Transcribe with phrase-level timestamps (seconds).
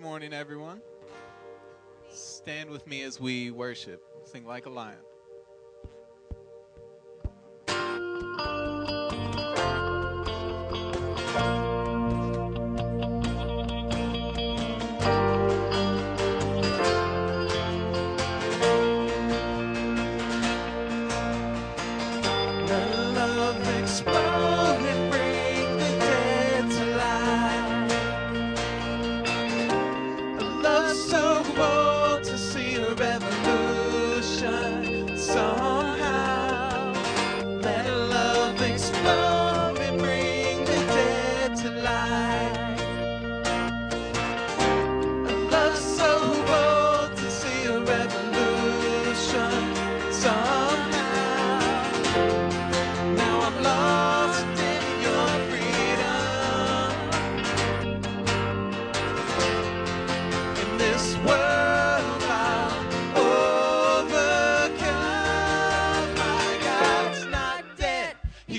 [0.00, 0.80] morning, everyone.
[2.10, 4.02] Stand with me as we worship.
[4.24, 4.96] Sing like a lion.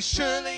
[0.02, 0.51] surely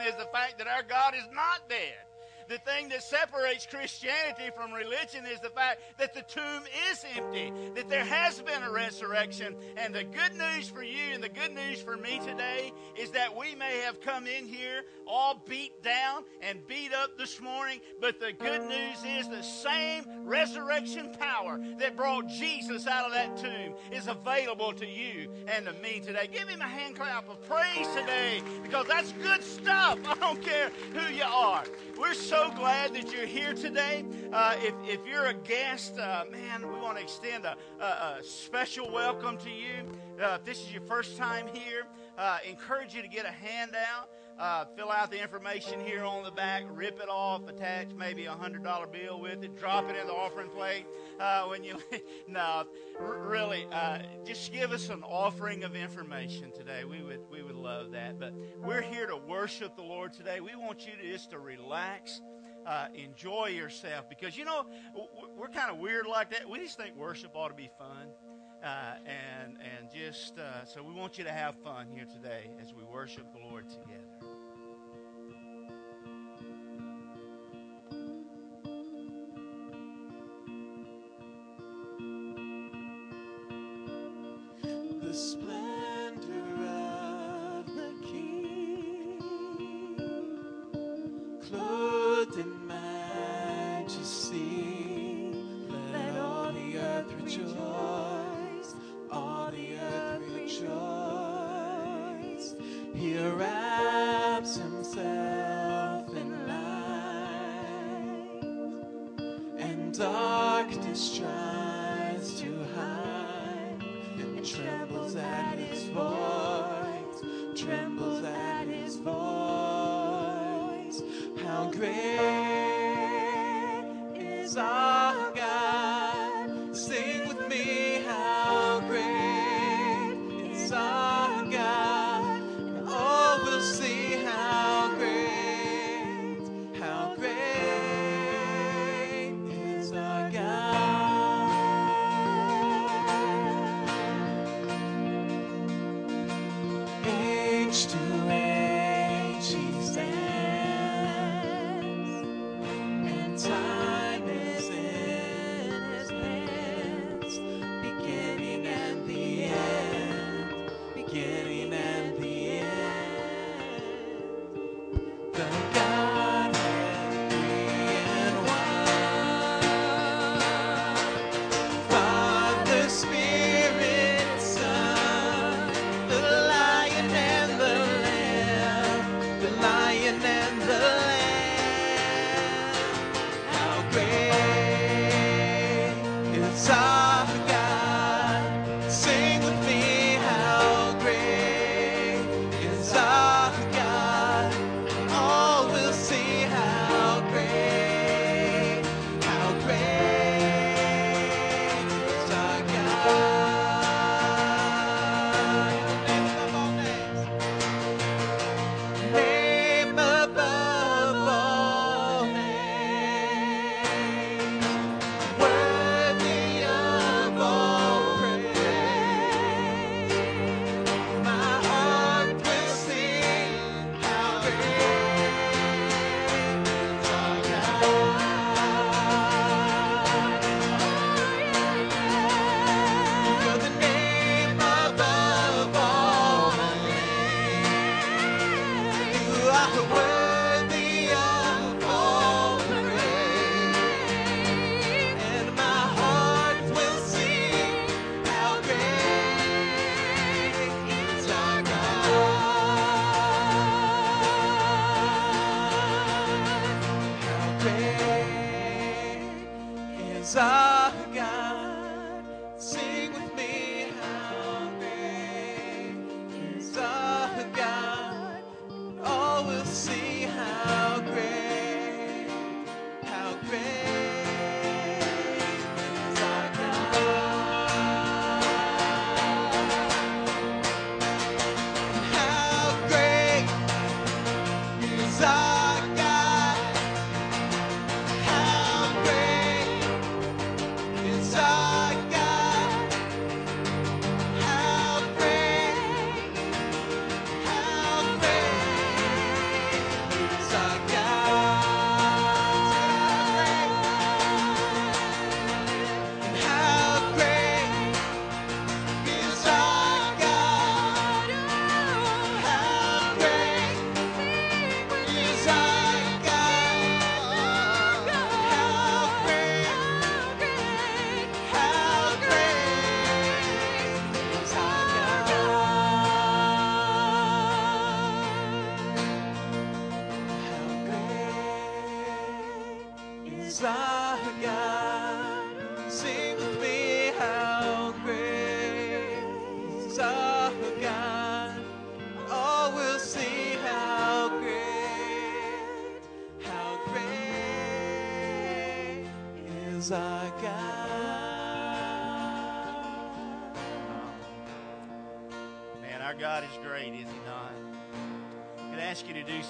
[0.00, 1.43] is the fact that our God is not.
[2.48, 7.52] The thing that separates Christianity from religion is the fact that the tomb is empty,
[7.74, 9.56] that there has been a resurrection.
[9.76, 13.34] And the good news for you and the good news for me today is that
[13.34, 18.20] we may have come in here all beat down and beat up this morning, but
[18.20, 23.74] the good news is the same resurrection power that brought Jesus out of that tomb
[23.90, 26.28] is available to you and to me today.
[26.30, 29.98] Give him a hand clap of praise today because that's good stuff.
[30.06, 31.64] I don't care who you are.
[31.98, 34.04] We're so glad that you're here today.
[34.32, 38.22] Uh, if, if you're a guest, uh, man, we want to extend a, a, a,
[38.22, 39.92] special welcome to you.
[40.20, 41.86] Uh, if this is your first time here,
[42.18, 44.08] uh, encourage you to get a handout.
[44.38, 48.32] Uh, fill out the information here on the back, rip it off, attach maybe a
[48.32, 50.86] hundred dollar bill with it, drop it in the offering plate.
[51.20, 51.78] Uh, when you
[52.28, 52.64] no,
[52.98, 56.84] r- really, uh, just give us an offering of information today.
[56.84, 58.18] We would we would love that.
[58.18, 60.40] But we're here to worship the Lord today.
[60.40, 62.20] We want you to just to relax.
[62.66, 64.64] Uh, enjoy yourself because you know
[65.36, 66.48] we're kind of weird like that.
[66.48, 68.08] We just think worship ought to be fun.
[68.64, 72.72] Uh, and and just uh, so we want you to have fun here today as
[72.72, 74.13] we worship the Lord together.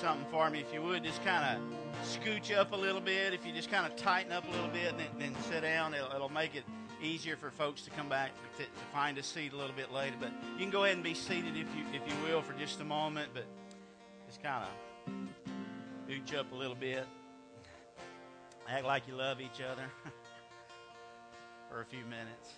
[0.05, 0.61] Something for me.
[0.61, 3.33] If you would, just kind of scooch up a little bit.
[3.33, 5.95] If you just kind of tighten up a little bit and then, then sit down,
[5.95, 6.65] it'll, it'll make it
[7.03, 10.17] easier for folks to come back to, to find a seat a little bit later.
[10.21, 12.83] But you can go ahead and be seated if you if you will for just
[12.83, 13.31] a moment.
[13.33, 13.47] But
[14.27, 17.07] just kind of ooch up a little bit.
[18.69, 19.87] Act like you love each other
[21.71, 22.53] for a few minutes.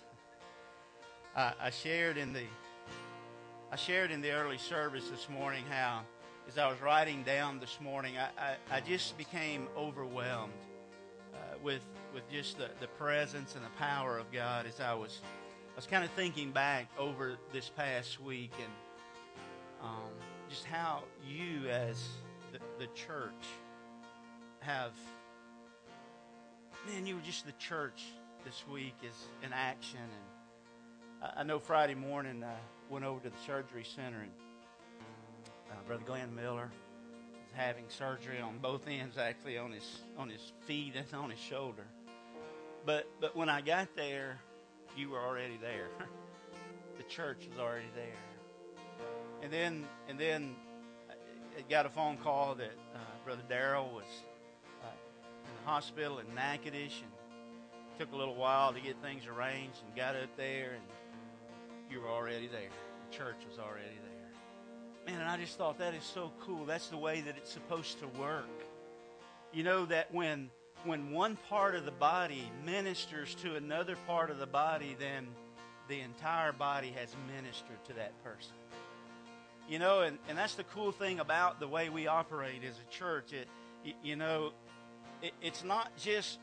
[1.33, 2.43] I, I shared in the
[3.71, 6.03] I shared in the early service this morning how,
[6.47, 10.53] as I was writing down this morning, I, I, I just became overwhelmed
[11.33, 11.81] uh, with
[12.13, 15.19] with just the, the presence and the power of God as I was
[15.73, 18.71] I was kind of thinking back over this past week and
[19.83, 20.09] um,
[20.49, 22.07] just how you as
[22.53, 23.33] the, the church
[24.59, 24.93] have
[26.87, 28.05] man you were just the church
[28.45, 29.99] this week is in action.
[29.99, 32.55] And I, I know Friday morning I
[32.89, 34.31] went over to the surgery center and
[35.71, 36.69] uh, Brother Glenn Miller
[37.45, 41.39] is having surgery on both ends, actually on his on his feet and on his
[41.39, 41.85] shoulder.
[42.85, 44.39] But but when I got there,
[44.95, 45.89] you were already there.
[46.97, 49.05] the church was already there.
[49.43, 50.55] And then and then
[51.09, 54.05] I got a phone call that uh, Brother Darrell was
[54.83, 57.11] uh, in the hospital in Natchitoches and
[57.99, 60.83] took a little while to get things arranged and got up there and
[61.89, 62.69] you were already there.
[63.09, 64.06] The church was already there.
[65.07, 66.65] Man, and I just thought that is so cool.
[66.65, 68.49] That's the way that it's supposed to work.
[69.53, 70.49] You know that when
[70.83, 75.27] when one part of the body ministers to another part of the body, then
[75.87, 78.51] the entire body has ministered to that person.
[79.69, 82.93] You know, and, and that's the cool thing about the way we operate as a
[82.93, 83.31] church.
[83.31, 83.47] It,
[84.03, 84.51] you know,
[85.21, 86.39] it, it's not just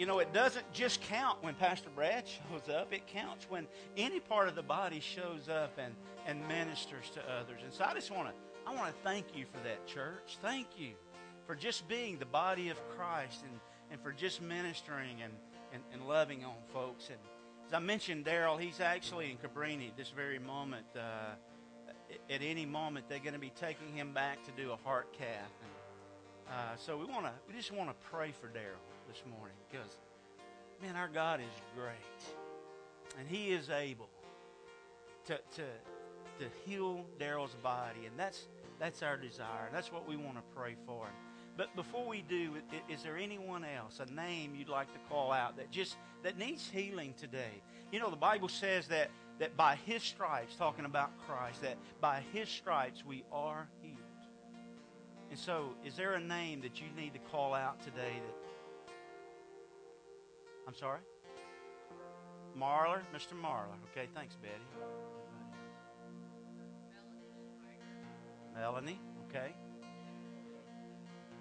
[0.00, 2.90] you know, it doesn't just count when Pastor Brad shows up.
[2.90, 3.66] It counts when
[3.98, 5.94] any part of the body shows up and,
[6.26, 7.60] and ministers to others.
[7.62, 8.34] And so I just want to
[8.66, 10.38] I want to thank you for that, church.
[10.40, 10.92] Thank you
[11.46, 15.34] for just being the body of Christ and, and for just ministering and,
[15.74, 17.08] and, and loving on folks.
[17.08, 17.18] And
[17.66, 20.86] as I mentioned, Daryl, he's actually in Cabrini this very moment.
[20.96, 21.34] Uh,
[22.30, 25.26] at any moment, they're going to be taking him back to do a heart cath.
[25.60, 29.56] And, uh, so we want to we just want to pray for Daryl this morning
[29.70, 29.96] because,
[30.80, 32.36] man, our God is great.
[33.18, 34.08] And He is able
[35.26, 35.62] to, to,
[36.38, 38.06] to heal Daryl's body.
[38.06, 38.46] And that's,
[38.78, 39.68] that's our desire.
[39.72, 41.08] That's what we want to pray for.
[41.56, 42.54] But before we do,
[42.88, 46.70] is there anyone else, a name you'd like to call out that just that needs
[46.70, 47.62] healing today?
[47.90, 52.22] You know, the Bible says that that by His stripes, talking about Christ, that by
[52.32, 53.96] His stripes we are healed.
[55.30, 58.39] And so, is there a name that you need to call out today that
[60.66, 61.00] I'm sorry?
[62.56, 63.32] Marler, Mr.
[63.32, 63.78] Marler.
[63.90, 64.54] Okay, thanks, Betty.
[68.54, 69.54] Melanie, okay.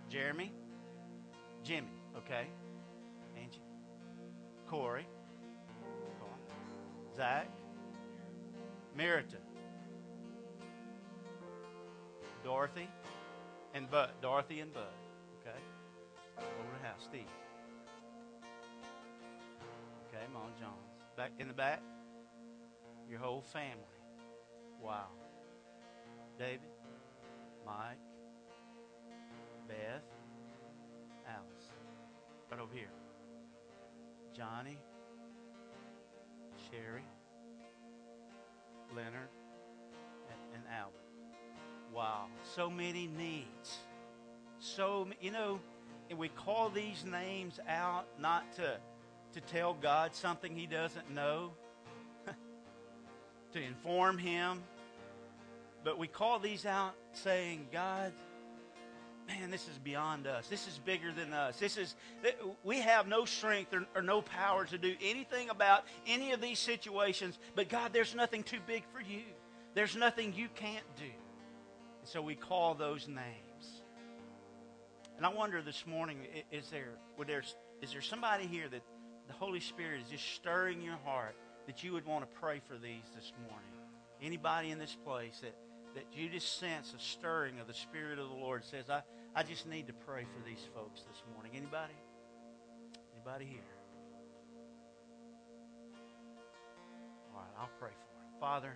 [0.09, 0.51] Jeremy,
[1.63, 2.47] Jimmy, okay.
[3.37, 3.61] Angie,
[4.67, 5.05] Corey,
[7.15, 7.49] Zach,
[8.97, 9.35] Merita,
[12.43, 12.87] Dorothy,
[13.73, 14.11] and Bud.
[14.21, 14.83] Dorothy and Bud,
[15.41, 15.57] okay.
[16.37, 17.25] Over the house, Steve.
[20.33, 20.75] Mom Jones.
[21.17, 21.81] Back in the back,
[23.09, 23.83] your whole family.
[24.81, 25.07] Wow.
[26.37, 26.61] David,
[27.65, 27.97] Mike,
[29.67, 30.03] Beth,
[31.27, 31.65] Alice.
[32.51, 32.89] Right over here.
[34.35, 34.77] Johnny,
[36.69, 37.03] Sherry,
[38.95, 39.29] Leonard,
[40.29, 40.95] and, and Albert.
[41.93, 42.27] Wow.
[42.55, 43.79] So many needs.
[44.59, 45.59] So, you know,
[46.09, 48.79] and we call these names out not to
[49.33, 51.51] to tell God something he doesn't know,
[53.53, 54.63] to inform him.
[55.83, 58.11] But we call these out saying, God,
[59.27, 60.47] man, this is beyond us.
[60.47, 61.57] This is bigger than us.
[61.57, 61.95] This is
[62.63, 66.59] we have no strength or, or, no power to do anything about any of these
[66.59, 67.37] situations.
[67.55, 69.23] But God, there's nothing too big for you.
[69.75, 71.03] There's nothing you can't do.
[71.03, 73.83] And so we call those names.
[75.15, 76.19] And I wonder this morning,
[76.51, 76.93] is there
[77.27, 77.43] there
[77.81, 78.81] is there somebody here that
[79.29, 81.35] the Holy Spirit is just stirring your heart
[81.67, 83.69] that you would want to pray for these this morning.
[84.21, 85.55] Anybody in this place that,
[85.93, 89.03] that you just sense a stirring of the Spirit of the Lord says, I,
[89.35, 91.51] I just need to pray for these folks this morning.
[91.55, 91.93] Anybody?
[93.13, 93.59] Anybody here?
[97.31, 98.39] All right, I'll pray for him.
[98.39, 98.73] Father,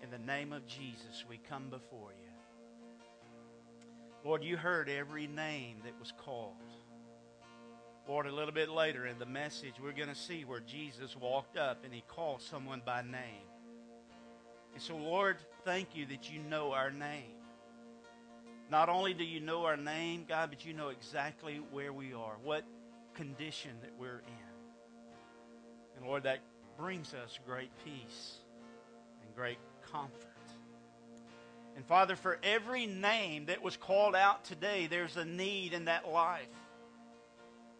[0.00, 2.30] in the name of Jesus, we come before you.
[4.24, 6.54] Lord, you heard every name that was called.
[8.08, 11.58] Lord, a little bit later in the message, we're going to see where Jesus walked
[11.58, 13.46] up and he called someone by name.
[14.72, 17.36] And so, Lord, thank you that you know our name.
[18.70, 22.36] Not only do you know our name, God, but you know exactly where we are,
[22.42, 22.64] what
[23.12, 24.48] condition that we're in.
[25.98, 26.38] And Lord, that
[26.78, 28.38] brings us great peace
[29.22, 29.58] and great
[29.92, 30.24] comfort.
[31.76, 36.08] And Father, for every name that was called out today, there's a need in that
[36.08, 36.48] life.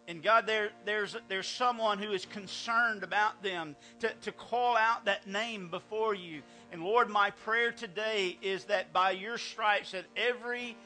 [0.08, 5.04] And God, there, there's, there's someone who is concerned about them to, to call out
[5.04, 6.40] that name before you.
[6.72, 10.78] And Lord, my prayer today is that by your stripes, that every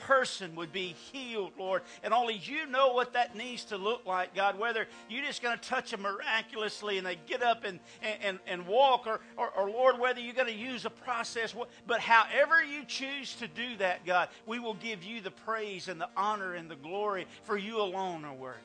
[0.00, 1.82] person would be healed, Lord.
[2.02, 4.58] And only you know what that needs to look like, God.
[4.58, 7.80] Whether you're just going to touch them miraculously and they get up and,
[8.22, 11.54] and, and walk, or, or, or Lord, whether you're going to use a process.
[11.86, 16.00] But however you choose to do that, God, we will give you the praise and
[16.00, 18.60] the honor and the glory, for you alone are worthy.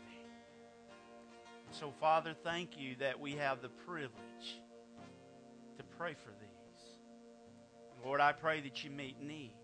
[1.71, 4.11] So, Father, thank you that we have the privilege
[5.77, 6.47] to pray for these.
[8.03, 9.60] Lord, I pray that you meet needs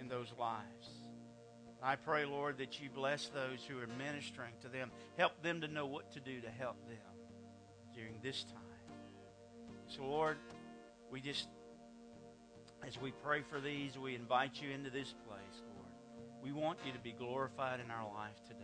[0.00, 0.88] in those lives.
[1.82, 4.90] I pray, Lord, that you bless those who are ministering to them.
[5.16, 6.98] Help them to know what to do to help them
[7.94, 8.54] during this time.
[9.86, 10.36] So, Lord,
[11.10, 11.48] we just,
[12.86, 15.92] as we pray for these, we invite you into this place, Lord.
[16.42, 18.58] We want you to be glorified in our life today.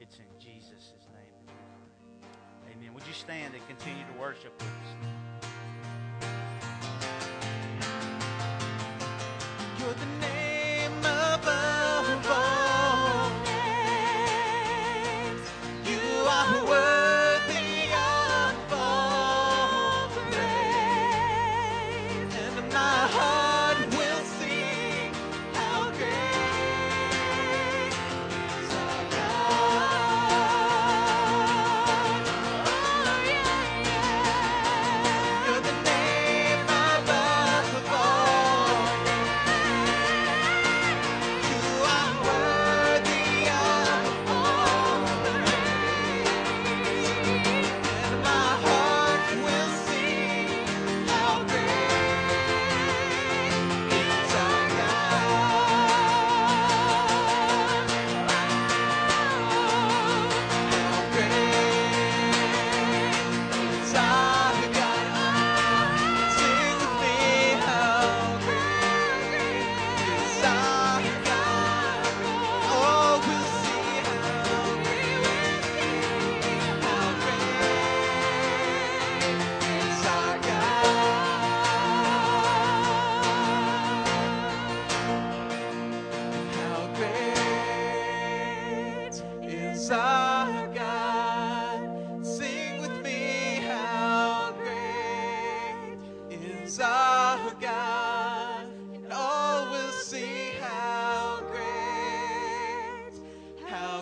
[0.00, 2.24] It's in Jesus' name that we
[2.66, 2.74] pray.
[2.76, 2.94] Amen.
[2.94, 4.96] Would you stand and continue to worship with us?
[9.78, 10.41] You're the name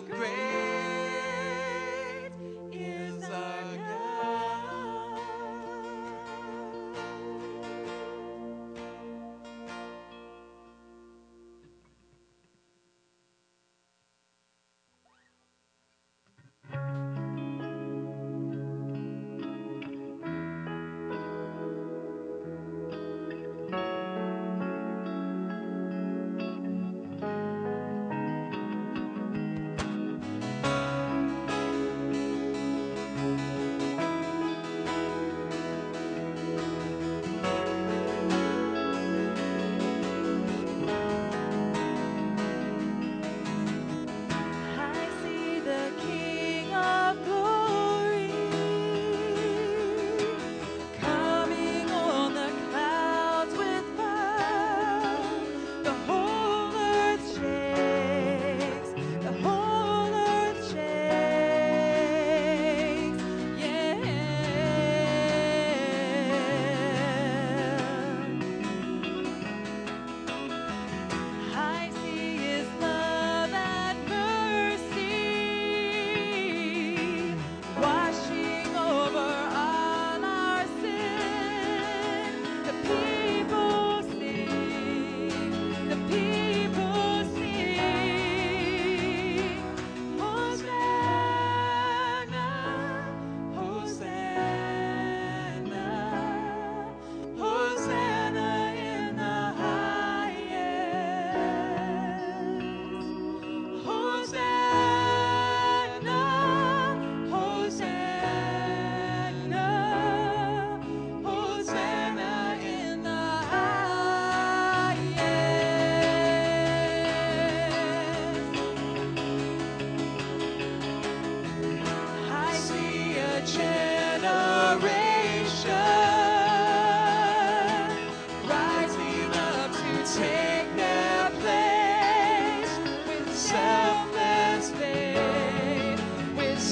[0.08, 0.39] great.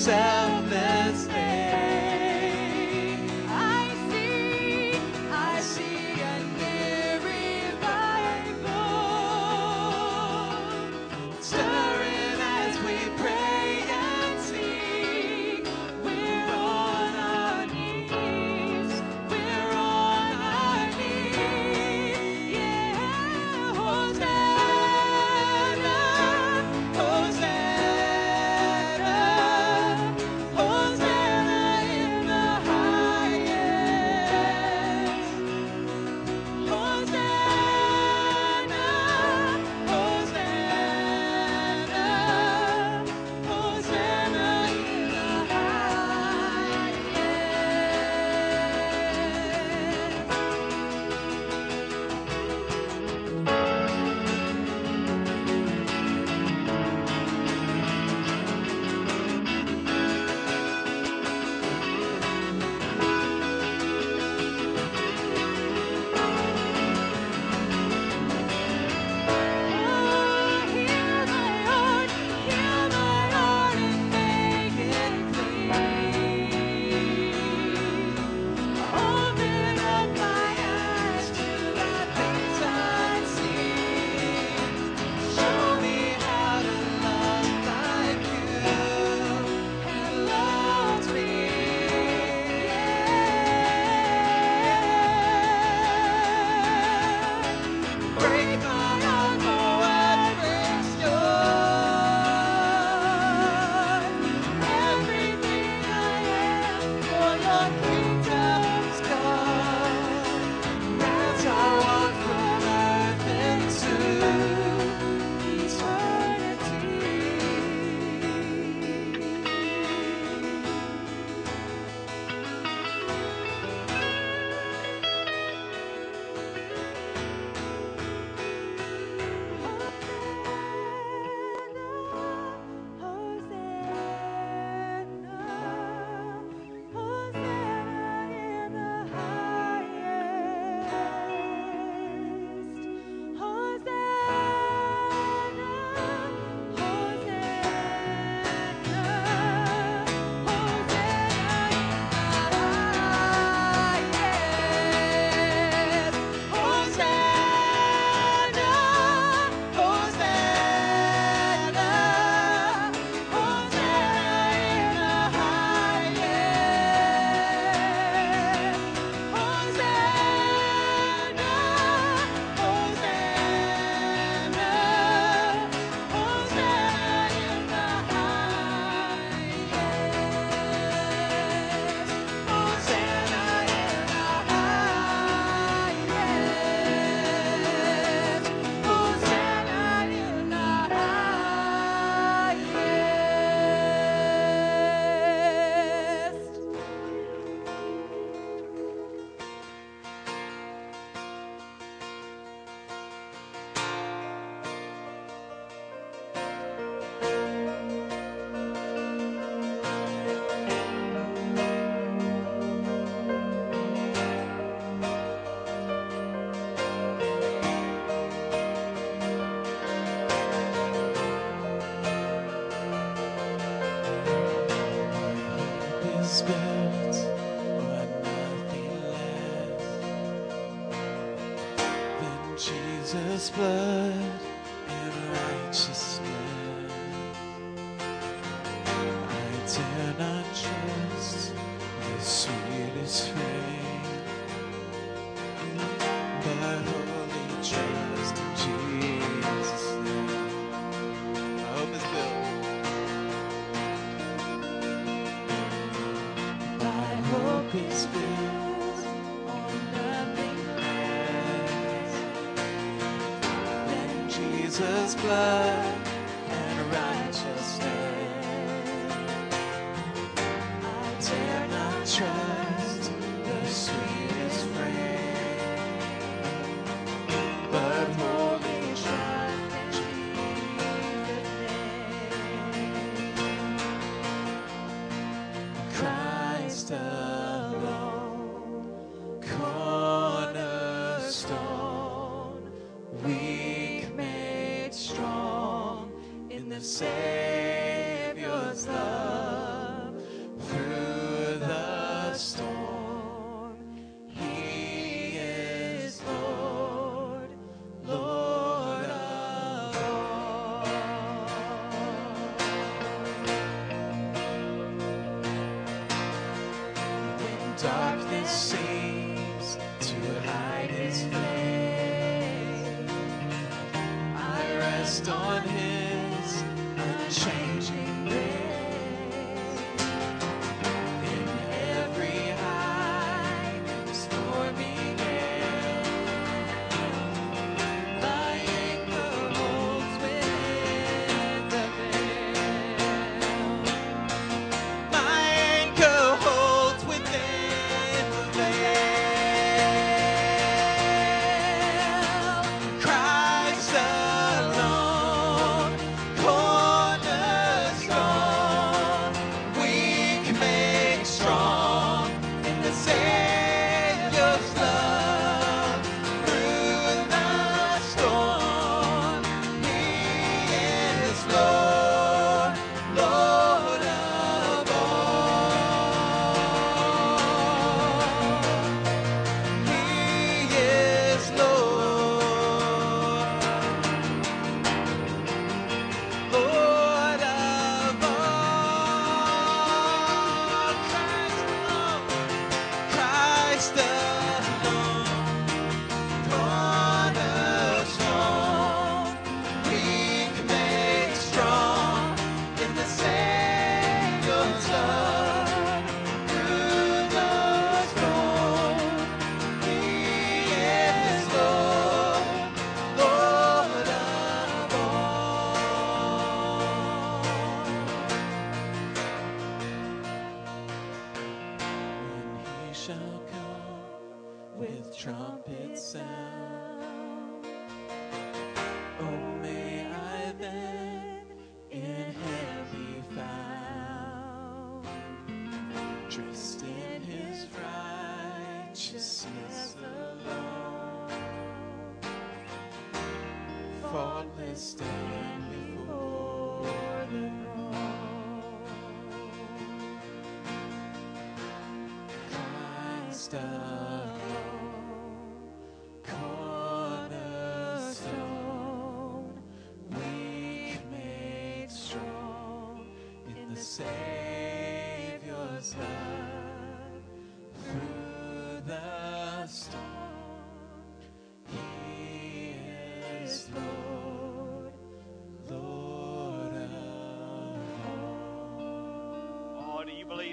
[0.08, 0.37] Selfless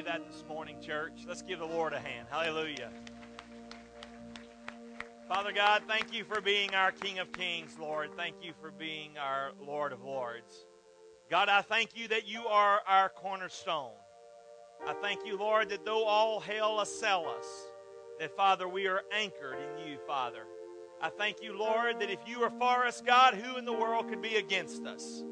[0.06, 1.24] that this morning, church?
[1.28, 2.28] Let's give the Lord a hand.
[2.30, 2.92] Hallelujah.
[5.28, 8.12] Father God, thank you for being our King of Kings, Lord.
[8.16, 10.68] Thank you for being our Lord of Lords.
[11.32, 13.94] God, I thank you that you are our cornerstone.
[14.86, 17.48] I thank you, Lord, that though all hell assail us,
[18.20, 20.44] that, Father, we are anchored in you, Father.
[21.02, 24.08] I thank you, Lord, that if you are for us, God, who in the world
[24.08, 25.24] could be against us?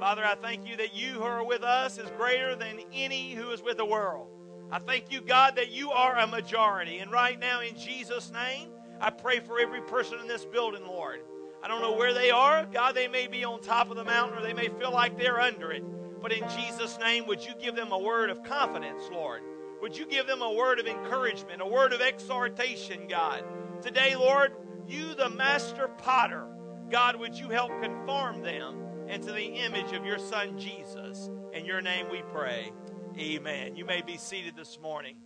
[0.00, 3.50] Father, I thank you that you who are with us is greater than any who
[3.50, 4.28] is with the world.
[4.72, 7.00] I thank you, God, that you are a majority.
[7.00, 11.20] And right now, in Jesus' name, I pray for every person in this building, Lord.
[11.62, 12.64] I don't know where they are.
[12.64, 15.38] God, they may be on top of the mountain or they may feel like they're
[15.38, 15.84] under it.
[16.22, 19.42] But in Jesus' name, would you give them a word of confidence, Lord?
[19.82, 23.44] Would you give them a word of encouragement, a word of exhortation, God?
[23.82, 24.52] Today, Lord,
[24.88, 26.46] you, the master potter,
[26.90, 31.28] God, would you help conform them into the image of your Son, Jesus?
[31.52, 32.70] In your name we pray.
[33.18, 33.74] Amen.
[33.74, 35.16] You may be seated this morning.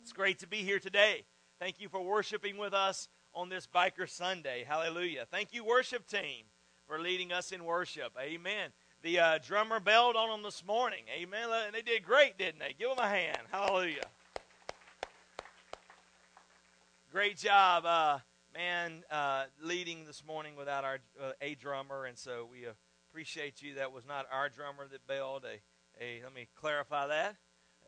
[0.00, 1.24] It's great to be here today.
[1.58, 4.64] Thank you for worshiping with us on this Biker Sunday.
[4.64, 5.26] Hallelujah.
[5.28, 6.44] Thank you, worship team,
[6.86, 8.12] for leading us in worship.
[8.20, 8.70] Amen.
[9.02, 11.02] The uh, drummer belled on them this morning.
[11.20, 11.48] Amen.
[11.66, 12.76] And they did great, didn't they?
[12.78, 13.38] Give them a hand.
[13.50, 14.06] Hallelujah.
[17.10, 18.18] Great job, uh,
[18.54, 22.66] man, uh, leading this morning without our uh, a drummer, and so we
[23.10, 23.74] appreciate you.
[23.74, 25.44] That was not our drummer that bailed.
[25.44, 27.36] A, a let me clarify that.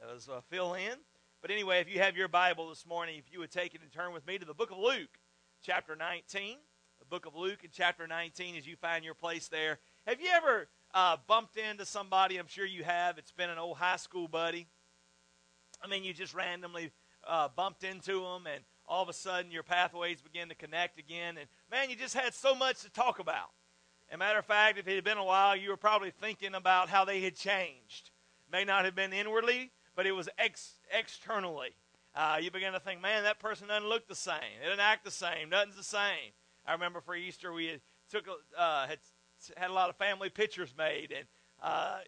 [0.03, 0.95] It was a fill in.
[1.41, 3.93] But anyway, if you have your Bible this morning, if you would take it and
[3.93, 5.19] turn with me to the book of Luke,
[5.63, 6.57] chapter 19.
[6.99, 9.79] The book of Luke in chapter 19, as you find your place there.
[10.07, 12.39] Have you ever uh, bumped into somebody?
[12.39, 13.19] I'm sure you have.
[13.19, 14.67] It's been an old high school buddy.
[15.83, 16.91] I mean, you just randomly
[17.27, 21.37] uh, bumped into them, and all of a sudden your pathways begin to connect again.
[21.39, 23.51] And man, you just had so much to talk about.
[24.09, 26.55] As a matter of fact, if it had been a while, you were probably thinking
[26.55, 28.11] about how they had changed.
[28.51, 31.71] May not have been inwardly, but it was ex- externally.
[32.15, 34.61] Uh, you begin to think, man, that person doesn't look the same.
[34.63, 35.51] It doesn't act the same.
[35.51, 36.33] Nothing's the same.
[36.67, 38.99] I remember for Easter we had took a, uh, had
[39.57, 41.27] had a lot of family pictures made, and
[41.63, 41.99] uh,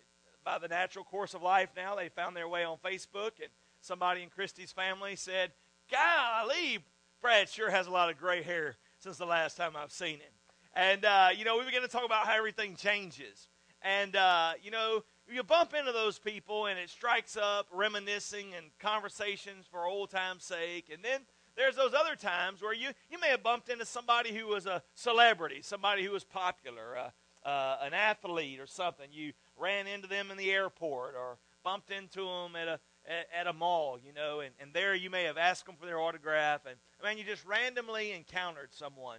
[0.44, 4.22] by the natural course of life, now they found their way on Facebook, and somebody
[4.22, 5.52] in Christy's family said,
[5.90, 6.84] "Golly,
[7.20, 10.32] Brad sure has a lot of gray hair since the last time I've seen him."
[10.74, 13.48] And, uh, you know, we begin to talk about how everything changes.
[13.82, 18.66] And, uh, you know, you bump into those people and it strikes up reminiscing and
[18.78, 20.90] conversations for old time's sake.
[20.92, 21.22] And then
[21.56, 24.82] there's those other times where you, you may have bumped into somebody who was a
[24.94, 29.08] celebrity, somebody who was popular, uh, uh, an athlete or something.
[29.10, 33.46] You ran into them in the airport or bumped into them at a, at, at
[33.46, 36.66] a mall, you know, and, and there you may have asked them for their autograph.
[36.66, 39.18] And, I mean, you just randomly encountered someone.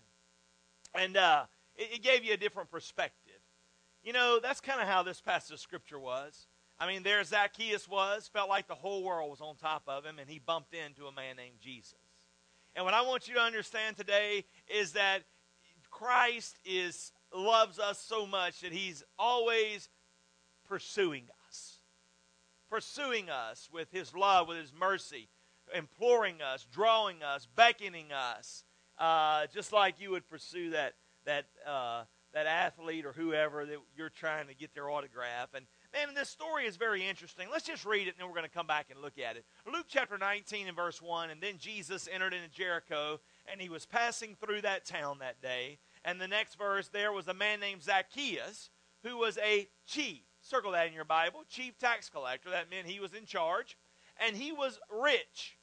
[0.94, 3.42] And uh, it, it gave you a different perspective.
[4.04, 6.48] You know, that's kind of how this passage of Scripture was.
[6.80, 10.18] I mean, there Zacchaeus was, felt like the whole world was on top of him,
[10.20, 11.96] and he bumped into a man named Jesus.
[12.76, 15.24] And what I want you to understand today is that
[15.90, 19.90] Christ is loves us so much that he's always
[20.68, 21.39] pursuing us.
[22.70, 25.30] Pursuing us with his love, with his mercy,
[25.76, 28.64] imploring us, drawing us, beckoning us,
[28.98, 30.94] uh, just like you would pursue that
[31.26, 32.04] that uh,
[32.34, 35.50] that athlete or whoever that you're trying to get their autograph.
[35.54, 37.48] And man, this story is very interesting.
[37.52, 39.46] Let's just read it and then we're going to come back and look at it.
[39.72, 41.32] Luke chapter 19 and verse 1.
[41.32, 43.20] And then Jesus entered into Jericho
[43.52, 45.80] and he was passing through that town that day.
[46.06, 48.70] And the next verse, there was a man named Zacchaeus
[49.04, 50.22] who was a chief.
[50.50, 51.44] Circle that in your Bible.
[51.48, 52.50] Chief tax collector.
[52.50, 53.78] That meant he was in charge.
[54.18, 55.60] And he was rich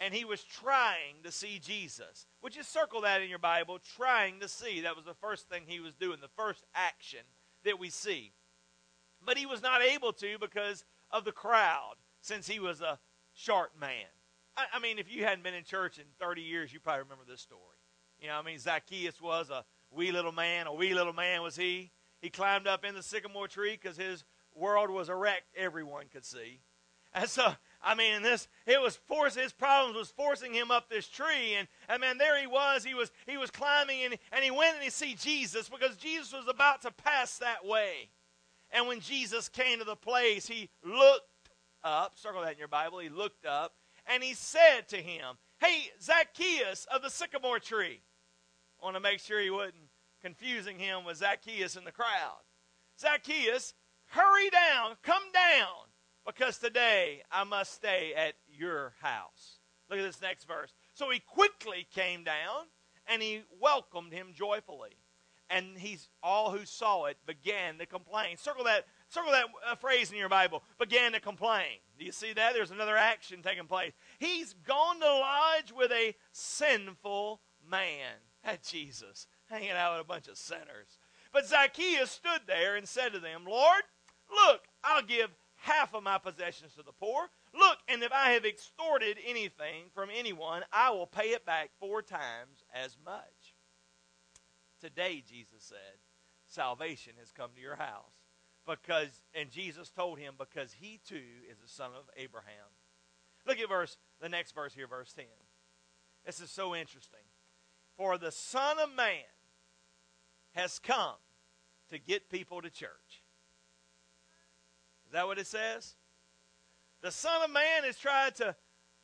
[0.00, 2.26] and he was trying to see Jesus.
[2.42, 3.78] Would you circle that in your Bible?
[3.96, 4.80] Trying to see.
[4.80, 7.20] That was the first thing he was doing, the first action
[7.64, 8.32] that we see.
[9.24, 12.98] But he was not able to because of the crowd, since he was a
[13.34, 14.06] short man.
[14.56, 17.24] I, I mean, if you hadn't been in church in 30 years, you probably remember
[17.28, 17.60] this story.
[18.20, 20.66] You know, I mean, Zacchaeus was a wee little man.
[20.66, 21.90] A wee little man was he.
[22.20, 26.60] He climbed up in the sycamore tree because his world was erect, everyone could see.
[27.14, 31.08] And so I mean, this it was force his problems was forcing him up this
[31.08, 32.84] tree, and and man, there he was.
[32.84, 36.32] He was he was climbing, and and he went and he see Jesus because Jesus
[36.32, 38.10] was about to pass that way.
[38.70, 41.50] And when Jesus came to the place, he looked
[41.82, 42.18] up.
[42.18, 42.98] Circle that in your Bible.
[42.98, 43.74] He looked up,
[44.06, 48.02] and he said to him, "Hey, Zacchaeus of the sycamore tree."
[48.80, 49.87] I want to make sure he wasn't
[50.28, 52.42] confusing him with Zacchaeus in the crowd.
[53.00, 53.72] Zacchaeus,
[54.08, 55.88] hurry down, come down
[56.26, 59.60] because today I must stay at your house.
[59.88, 60.74] Look at this next verse.
[60.92, 62.66] So he quickly came down
[63.06, 64.98] and he welcomed him joyfully.
[65.48, 68.36] And he's all who saw it began to complain.
[68.36, 70.62] Circle that, circle that uh, phrase in your Bible.
[70.78, 71.78] Began to complain.
[71.98, 72.52] Do you see that?
[72.52, 73.94] There's another action taking place.
[74.18, 78.12] He's gone to lodge with a sinful man.
[78.42, 80.98] Had Jesus hanging out with a bunch of sinners.
[81.32, 83.82] But Zacchaeus stood there and said to them, Lord,
[84.30, 87.28] look, I'll give half of my possessions to the poor.
[87.54, 92.02] Look, and if I have extorted anything from anyone, I will pay it back four
[92.02, 93.54] times as much.
[94.80, 95.98] Today, Jesus said,
[96.46, 98.14] salvation has come to your house.
[98.66, 102.68] Because, and Jesus told him, because he too is the son of Abraham.
[103.46, 105.24] Look at verse, the next verse here, verse 10.
[106.26, 107.20] This is so interesting.
[107.96, 109.24] For the Son of Man
[110.52, 111.16] has come
[111.90, 113.22] to get people to church.
[115.06, 115.94] Is that what it says?
[117.00, 118.54] The Son of Man is trying to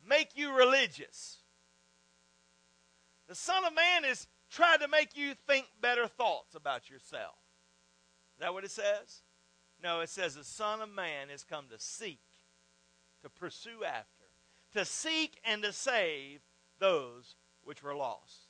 [0.06, 1.38] make you religious.
[3.28, 7.36] The Son of Man is trying to make you think better thoughts about yourself.
[8.36, 9.22] Is that what it says?
[9.82, 12.20] No, it says the Son of Man has come to seek,
[13.22, 14.24] to pursue after,
[14.74, 16.40] to seek and to save
[16.78, 18.43] those which were lost.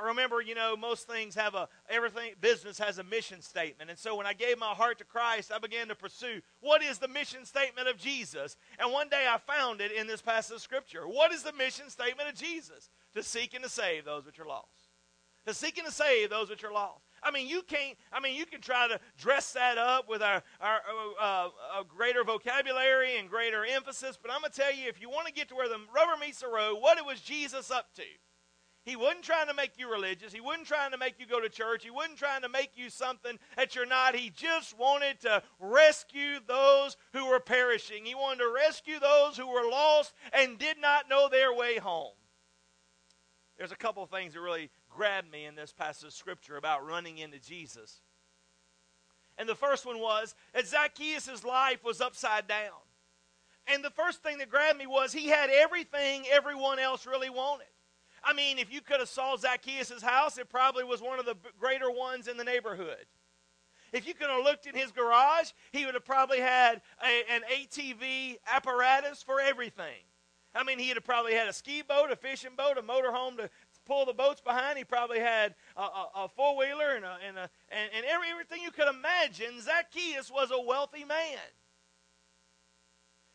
[0.00, 3.90] I remember, you know, most things have a, everything, business has a mission statement.
[3.90, 6.98] And so when I gave my heart to Christ, I began to pursue what is
[6.98, 8.56] the mission statement of Jesus?
[8.78, 11.02] And one day I found it in this passage of Scripture.
[11.02, 12.88] What is the mission statement of Jesus?
[13.14, 14.88] To seek and to save those which are lost.
[15.46, 17.04] To seek and to save those which are lost.
[17.22, 20.42] I mean, you can't, I mean, you can try to dress that up with our,
[20.60, 20.80] our
[21.20, 25.10] uh, uh, greater vocabulary and greater emphasis, but I'm going to tell you, if you
[25.10, 27.92] want to get to where the rubber meets the road, what it was Jesus up
[27.96, 28.02] to?
[28.90, 30.32] He wasn't trying to make you religious.
[30.32, 31.84] He wasn't trying to make you go to church.
[31.84, 34.16] He wasn't trying to make you something that you're not.
[34.16, 38.04] He just wanted to rescue those who were perishing.
[38.04, 42.14] He wanted to rescue those who were lost and did not know their way home.
[43.56, 46.84] There's a couple of things that really grabbed me in this passage of Scripture about
[46.84, 48.00] running into Jesus.
[49.38, 52.80] And the first one was that Zacchaeus' life was upside down.
[53.68, 57.68] And the first thing that grabbed me was he had everything everyone else really wanted.
[58.22, 61.36] I mean, if you could have saw Zacchaeus' house, it probably was one of the
[61.58, 63.06] greater ones in the neighborhood.
[63.92, 67.42] If you could have looked in his garage, he would have probably had a, an
[67.52, 70.04] ATV apparatus for everything.
[70.54, 73.50] I mean, he'd have probably had a ski boat, a fishing boat, a motorhome to
[73.86, 74.78] pull the boats behind.
[74.78, 78.62] He probably had a, a, a four wheeler and, a, and, and, and every, everything
[78.62, 79.60] you could imagine.
[79.60, 81.38] Zacchaeus was a wealthy man.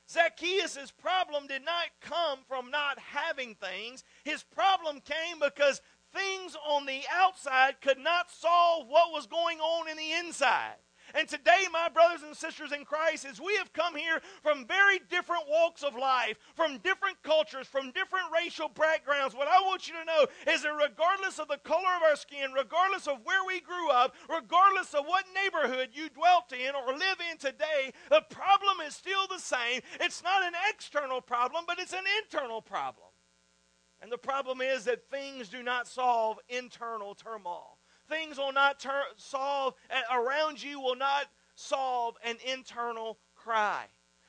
[0.10, 4.04] Zacchaeus' problem did not come from not having things.
[4.24, 5.82] His problem came because
[6.14, 10.76] things on the outside could not solve what was going on in the inside.
[11.18, 15.00] And today, my brothers and sisters in Christ, as we have come here from very
[15.10, 19.94] different walks of life, from different cultures, from different racial backgrounds, what I want you
[19.94, 23.62] to know is that regardless of the color of our skin, regardless of where we
[23.62, 28.86] grew up, regardless of what neighborhood you dwelt in or live in today, the problem
[28.86, 29.82] is still the same.
[30.02, 33.08] It's not an external problem, but it's an internal problem.
[34.02, 37.75] And the problem is that things do not solve internal turmoil.
[38.10, 38.86] Things will not
[39.18, 39.74] solve,
[40.12, 41.26] around you will not
[41.56, 43.86] solve an internal cry.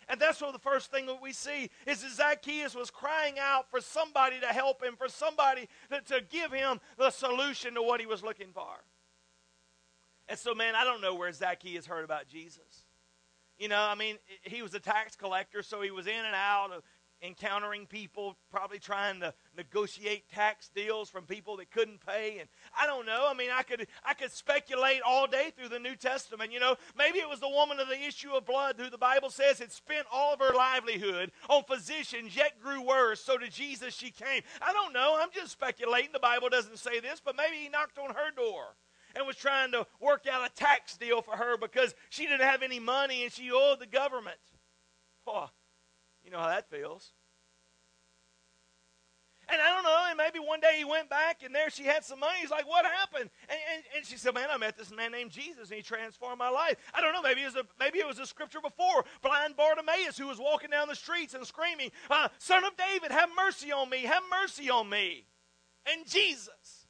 [0.08, 3.68] And that's what the first thing that we see is that Zacchaeus was crying out
[3.70, 8.00] for somebody to help him, for somebody to, to give him the solution to what
[8.00, 8.84] he was looking for.
[10.28, 12.86] And so, man, I don't know where Zacchaeus heard about Jesus.
[13.58, 16.70] You know, I mean, he was a tax collector, so he was in and out
[16.72, 16.82] of
[17.22, 22.48] encountering people probably trying to negotiate tax deals from people that couldn't pay and
[22.78, 23.26] I don't know.
[23.28, 26.76] I mean I could I could speculate all day through the New Testament you know.
[26.96, 29.72] Maybe it was the woman of the issue of blood who the Bible says had
[29.72, 34.42] spent all of her livelihood on physicians yet grew worse so to Jesus she came.
[34.60, 35.18] I don't know.
[35.20, 36.10] I'm just speculating.
[36.12, 38.76] The Bible doesn't say this but maybe he knocked on her door
[39.14, 42.62] and was trying to work out a tax deal for her because she didn't have
[42.62, 44.36] any money and she owed the government.
[45.26, 45.50] Oh
[46.26, 47.12] you know how that feels.
[49.48, 52.04] And I don't know, and maybe one day he went back and there she had
[52.04, 52.38] some money.
[52.40, 53.30] He's like, What happened?
[53.48, 56.38] And, and, and she said, Man, I met this man named Jesus and he transformed
[56.38, 56.76] my life.
[56.92, 59.04] I don't know, maybe it was a, maybe it was a scripture before.
[59.22, 63.28] Blind Bartimaeus who was walking down the streets and screaming, uh, Son of David, have
[63.36, 65.26] mercy on me, have mercy on me.
[65.86, 66.86] And Jesus,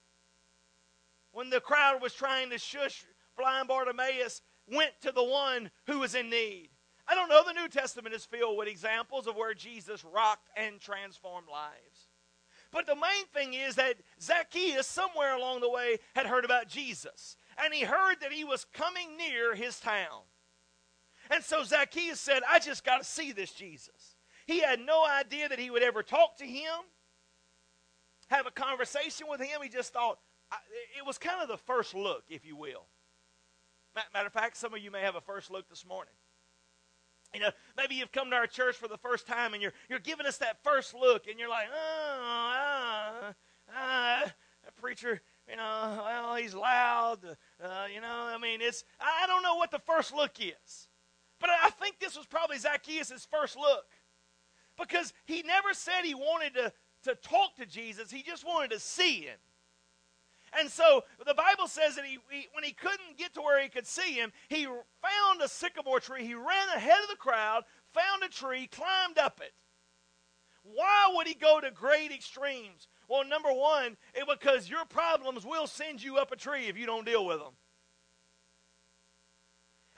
[1.33, 3.05] when the crowd was trying to shush
[3.37, 6.71] blind Bartimaeus, went to the one who was in need.
[7.09, 10.81] I don't know, the New Testament is filled with examples of where Jesus rocked and
[10.81, 11.96] transformed lives.
[12.77, 17.39] But the main thing is that Zacchaeus, somewhere along the way, had heard about Jesus.
[17.57, 20.24] And he heard that he was coming near his town.
[21.31, 24.16] And so Zacchaeus said, I just got to see this Jesus.
[24.47, 26.85] He had no idea that he would ever talk to him,
[28.29, 29.62] have a conversation with him.
[29.62, 30.18] He just thought,
[30.99, 32.85] it was kind of the first look, if you will.
[34.12, 36.12] Matter of fact, some of you may have a first look this morning.
[37.37, 39.99] You know, maybe you've come to our church for the first time and you're, you're
[39.99, 43.32] giving us that first look and you're like, oh,
[43.68, 44.28] uh, uh,
[44.80, 47.18] preacher, you know, well, he's loud.
[47.62, 50.89] Uh, you know, I mean, it's, I don't know what the first look is.
[51.39, 53.84] But I think this was probably Zacchaeus' first look
[54.78, 56.72] because he never said he wanted to,
[57.03, 59.37] to talk to Jesus, he just wanted to see him.
[60.59, 63.69] And so the Bible says that he, he, when he couldn't get to where he
[63.69, 66.25] could see him, he found a sycamore tree.
[66.25, 69.53] He ran ahead of the crowd, found a tree, climbed up it.
[70.63, 72.89] Why would he go to great extremes?
[73.09, 76.87] Well, number one, it, because your problems will send you up a tree if you
[76.87, 77.53] don't deal with them.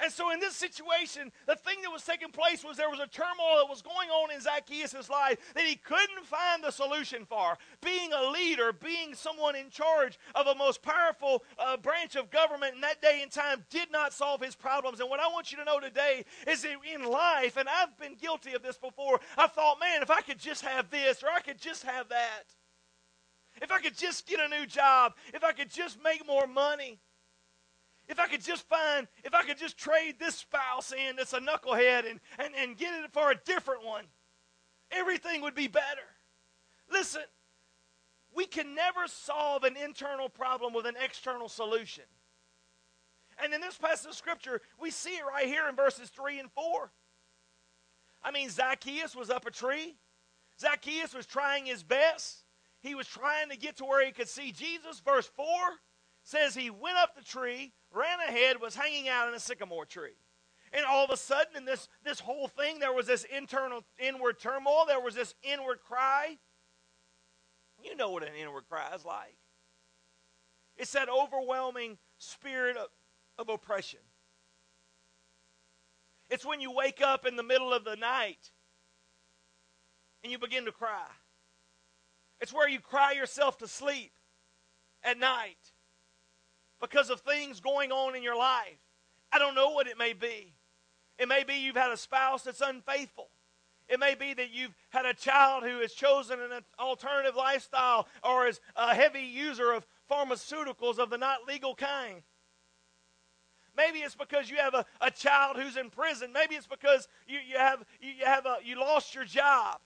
[0.00, 3.06] And so, in this situation, the thing that was taking place was there was a
[3.08, 7.58] turmoil that was going on in Zacchaeus' life that he couldn't find the solution for.
[7.82, 12.76] Being a leader, being someone in charge of a most powerful uh, branch of government
[12.76, 15.00] in that day and time did not solve his problems.
[15.00, 18.14] And what I want you to know today is that in life, and I've been
[18.14, 21.40] guilty of this before, I thought, man, if I could just have this or I
[21.40, 22.44] could just have that,
[23.60, 27.00] if I could just get a new job, if I could just make more money.
[28.08, 31.40] If I could just find, if I could just trade this spouse in that's a
[31.40, 34.04] knucklehead and, and, and get it for a different one,
[34.90, 35.84] everything would be better.
[36.90, 37.22] Listen,
[38.34, 42.04] we can never solve an internal problem with an external solution.
[43.42, 46.50] And in this passage of Scripture, we see it right here in verses 3 and
[46.52, 46.90] 4.
[48.22, 49.96] I mean, Zacchaeus was up a tree.
[50.60, 52.44] Zacchaeus was trying his best.
[52.80, 55.00] He was trying to get to where he could see Jesus.
[55.00, 55.46] Verse 4
[56.24, 60.16] says he went up the tree, ran ahead, was hanging out in a sycamore tree.
[60.72, 64.38] And all of a sudden, in this, this whole thing, there was this internal, inward
[64.38, 64.84] turmoil.
[64.86, 66.36] There was this inward cry.
[67.82, 69.36] You know what an inward cry is like.
[70.76, 72.88] It's that overwhelming spirit of,
[73.38, 74.00] of oppression.
[76.30, 78.50] It's when you wake up in the middle of the night
[80.22, 81.06] and you begin to cry.
[82.40, 84.12] It's where you cry yourself to sleep
[85.02, 85.57] at night
[86.80, 88.78] because of things going on in your life.
[89.32, 90.54] I don't know what it may be.
[91.18, 93.28] It may be you've had a spouse that's unfaithful.
[93.88, 98.46] It may be that you've had a child who has chosen an alternative lifestyle or
[98.46, 102.22] is a heavy user of pharmaceuticals of the not legal kind.
[103.76, 106.32] Maybe it's because you have a, a child who's in prison.
[106.32, 109.78] Maybe it's because you, you have you, you have a, you lost your job.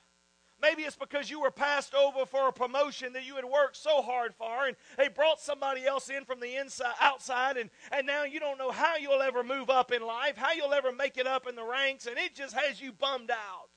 [0.63, 4.01] Maybe it's because you were passed over for a promotion that you had worked so
[4.01, 8.23] hard for, and they brought somebody else in from the inside, outside, and, and now
[8.23, 11.27] you don't know how you'll ever move up in life, how you'll ever make it
[11.27, 13.71] up in the ranks, and it just has you bummed out.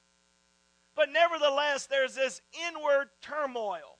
[0.96, 3.98] But nevertheless, there's this inward turmoil,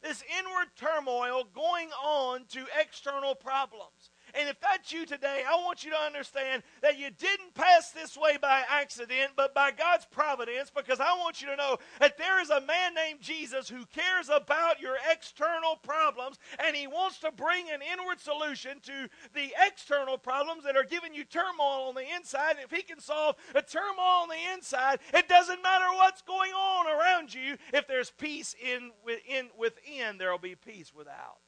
[0.00, 4.10] this inward turmoil going on to external problems.
[4.34, 8.16] And if that's you today, I want you to understand that you didn't pass this
[8.16, 12.40] way by accident, but by God's providence, because I want you to know that there
[12.40, 17.32] is a man named Jesus who cares about your external problems, and he wants to
[17.32, 22.14] bring an inward solution to the external problems that are giving you turmoil on the
[22.14, 22.56] inside.
[22.56, 26.52] And if he can solve a turmoil on the inside, it doesn't matter what's going
[26.52, 27.56] on around you.
[27.72, 31.38] If there's peace in, within, within there will be peace without.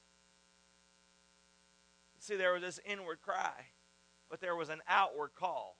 [2.21, 3.53] See, there was this inward cry,
[4.29, 5.79] but there was an outward call.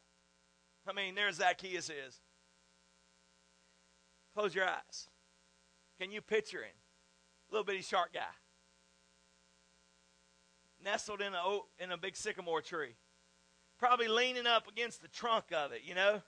[0.89, 2.21] I mean, there Zacchaeus is.
[4.35, 5.09] Close your eyes.
[6.01, 6.75] Can you picture him?
[7.51, 8.23] Little bitty shark guy.
[10.83, 12.97] Nestled in a, in a big sycamore tree.
[13.79, 16.23] Probably leaning up against the trunk of it, you know.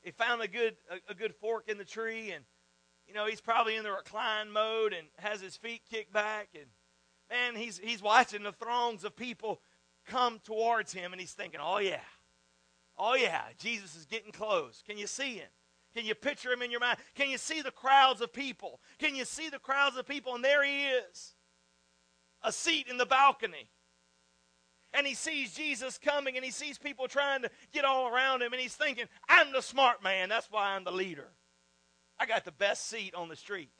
[0.00, 2.46] He found a good, a, a good fork in the tree, and,
[3.06, 6.64] you know, he's probably in the recline mode and has his feet kicked back and–
[7.34, 9.60] man, he's, he's watching the throngs of people
[10.06, 12.00] come towards him and he's thinking, oh, yeah,
[12.96, 14.82] oh, yeah, Jesus is getting close.
[14.86, 15.48] Can you see him?
[15.96, 16.98] Can you picture him in your mind?
[17.14, 18.80] Can you see the crowds of people?
[18.98, 20.34] Can you see the crowds of people?
[20.34, 21.34] And there he is,
[22.42, 23.68] a seat in the balcony.
[24.92, 28.52] And he sees Jesus coming and he sees people trying to get all around him
[28.52, 30.28] and he's thinking, I'm the smart man.
[30.28, 31.30] That's why I'm the leader.
[32.18, 33.70] I got the best seat on the street.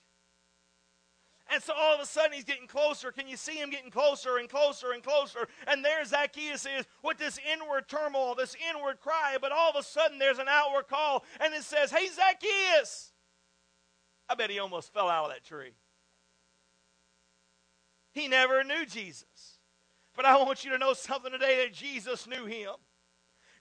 [1.53, 3.13] And so all of a sudden he's getting closer.
[3.13, 5.47] Can you see him getting closer and closer and closer?
[5.67, 9.37] And there Zacchaeus is with this inward turmoil, this inward cry.
[9.41, 13.13] But all of a sudden there's an outward call and it says, Hey, Zacchaeus.
[14.29, 15.73] I bet he almost fell out of that tree.
[18.13, 19.59] He never knew Jesus.
[20.17, 22.71] But I want you to know something today that Jesus knew him.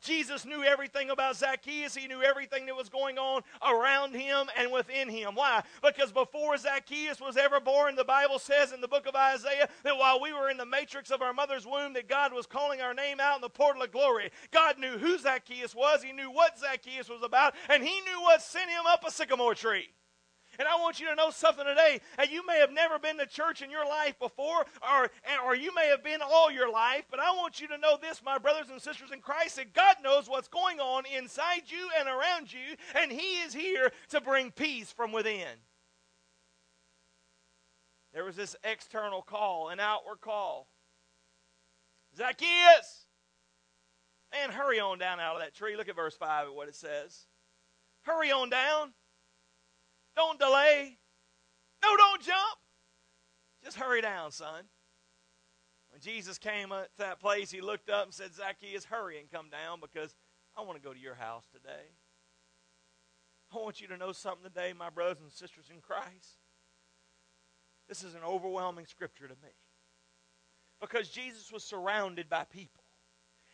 [0.04, 1.95] Jesus knew everything about Zacchaeus.
[1.95, 5.36] He knew everything that was going on around him and within him.
[5.36, 5.64] Why?
[5.82, 9.97] Because before Zacchaeus was ever born, the Bible says in the book of Isaiah that
[9.97, 12.93] while we were in the matrix of our mother's womb, that God was calling our
[12.93, 14.32] name out in the portal of glory.
[14.51, 16.04] God knew who Zacchaeus was.
[16.04, 19.56] He knew what Zacchaeus was about, and he knew what sent him up a sycamore
[19.56, 19.89] tree.
[20.60, 21.99] And I want you to know something today.
[22.18, 25.10] And you may have never been to church in your life before, or,
[25.45, 28.22] or you may have been all your life, but I want you to know this,
[28.24, 32.08] my brothers and sisters in Christ, that God knows what's going on inside you and
[32.08, 35.47] around you, and He is here to bring peace from within.
[38.14, 40.68] There was this external call, an outward call.
[42.16, 43.08] Zacchaeus!
[44.32, 45.76] Man, hurry on down out of that tree.
[45.76, 47.26] Look at verse 5 at what it says.
[48.04, 48.93] Hurry on down.
[50.16, 50.97] Don't delay.
[51.84, 52.59] No, don't jump.
[53.64, 54.64] Just hurry down, son.
[55.89, 59.49] When Jesus came to that place, he looked up and said, Zacchaeus, hurry and come
[59.49, 60.16] down because
[60.57, 61.91] I want to go to your house today.
[63.53, 66.39] I want you to know something today, my brothers and sisters in Christ.
[67.88, 69.51] This is an overwhelming scripture to me.
[70.82, 72.83] Because Jesus was surrounded by people.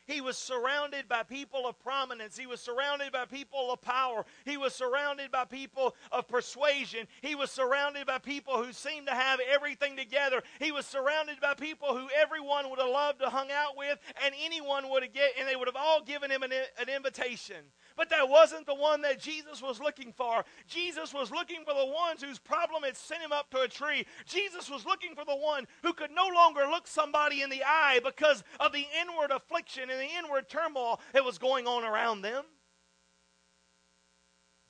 [0.10, 2.36] He was surrounded by people of prominence.
[2.36, 4.26] He was surrounded by people of power.
[4.44, 7.06] He was surrounded by people of persuasion.
[7.22, 10.42] He was surrounded by people who seemed to have everything together.
[10.58, 14.34] He was surrounded by people who everyone would have loved to hung out with, and
[14.44, 17.58] anyone would have get, and they would have all given him an, an invitation.
[17.96, 20.44] But that wasn't the one that Jesus was looking for.
[20.68, 24.06] Jesus was looking for the ones whose problem had sent him up to a tree.
[24.26, 28.00] Jesus was looking for the one who could no longer look somebody in the eye
[28.04, 32.44] because of the inward affliction and the inward turmoil that was going on around them.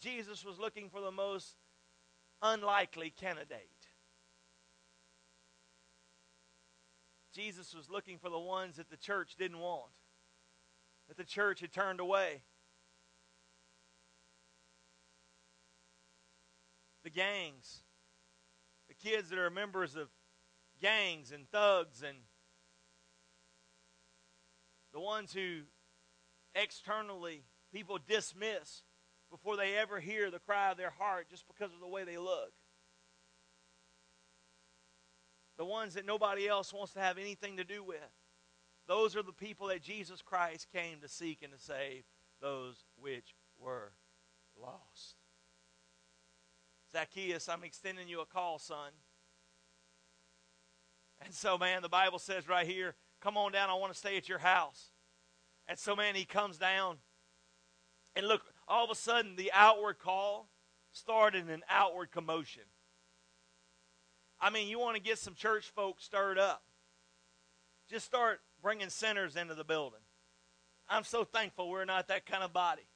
[0.01, 1.55] Jesus was looking for the most
[2.41, 3.69] unlikely candidate.
[7.33, 9.91] Jesus was looking for the ones that the church didn't want,
[11.07, 12.41] that the church had turned away.
[17.03, 17.83] The gangs,
[18.87, 20.09] the kids that are members of
[20.81, 22.17] gangs and thugs and
[24.93, 25.61] the ones who
[26.55, 28.83] externally people dismiss
[29.29, 32.17] before they ever hear the cry of their heart just because of the way they
[32.17, 32.51] look.
[35.57, 37.97] The ones that nobody else wants to have anything to do with.
[38.87, 42.03] Those are the people that Jesus Christ came to seek and to save,
[42.41, 43.91] those which were
[44.59, 45.15] lost.
[46.91, 48.91] Zacchaeus, I'm extending you a call, son.
[51.23, 54.17] And so, man, the Bible says right here, come on down, I want to stay
[54.17, 54.91] at your house.
[55.67, 56.97] And so, man, he comes down.
[58.15, 60.49] And look, all of a sudden, the outward call
[60.91, 62.63] started an outward commotion.
[64.41, 66.63] I mean, you want to get some church folks stirred up.
[67.89, 69.99] Just start bringing sinners into the building.
[70.89, 72.87] I'm so thankful we're not that kind of body.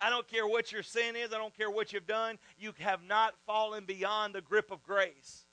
[0.00, 3.04] I don't care what your sin is, I don't care what you've done, you have
[3.04, 5.44] not fallen beyond the grip of grace.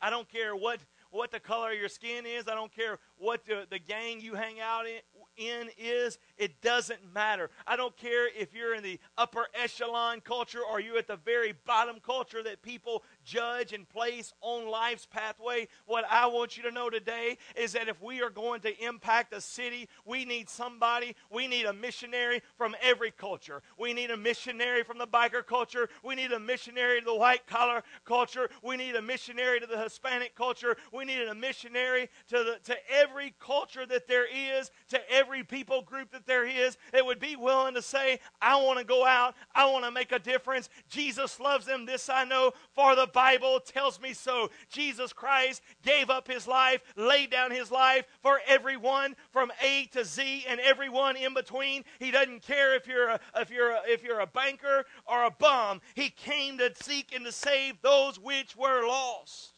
[0.00, 0.78] I don't care what,
[1.10, 4.34] what the color of your skin is, I don't care what the, the gang you
[4.34, 5.00] hang out in,
[5.36, 7.50] in is, it doesn't matter.
[7.66, 11.54] I don't care if you're in the upper echelon culture or you're at the very
[11.64, 15.68] bottom culture that people judge and place on life's pathway.
[15.86, 19.32] What I want you to know today is that if we are going to impact
[19.32, 23.62] a city, we need somebody, we need a missionary from every culture.
[23.78, 25.88] We need a missionary from the biker culture.
[26.02, 28.50] We need a missionary to the white collar culture.
[28.62, 30.76] We need a missionary to the Hispanic culture.
[30.92, 35.82] We need a missionary to, the, to every culture that there is, to every people
[35.82, 39.34] group that there is that would be willing to say, I want to go out,
[39.54, 40.68] I want to make a difference.
[40.88, 44.50] Jesus loves them, this I know, for the Bible tells me so.
[44.70, 50.04] Jesus Christ gave up his life, laid down his life for everyone from A to
[50.04, 51.84] Z and everyone in between.
[51.98, 55.30] He doesn't care if you're a, if you're a, if you're a banker or a
[55.30, 55.80] bum.
[55.94, 59.52] He came to seek and to save those which were lost.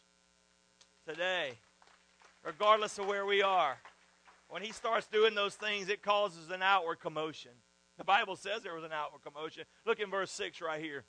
[1.06, 1.52] Today,
[2.44, 3.78] regardless of where we are,
[4.48, 7.52] when he starts doing those things, it causes an outward commotion.
[7.98, 9.64] The Bible says there was an outward commotion.
[9.84, 11.04] Look in verse 6 right here.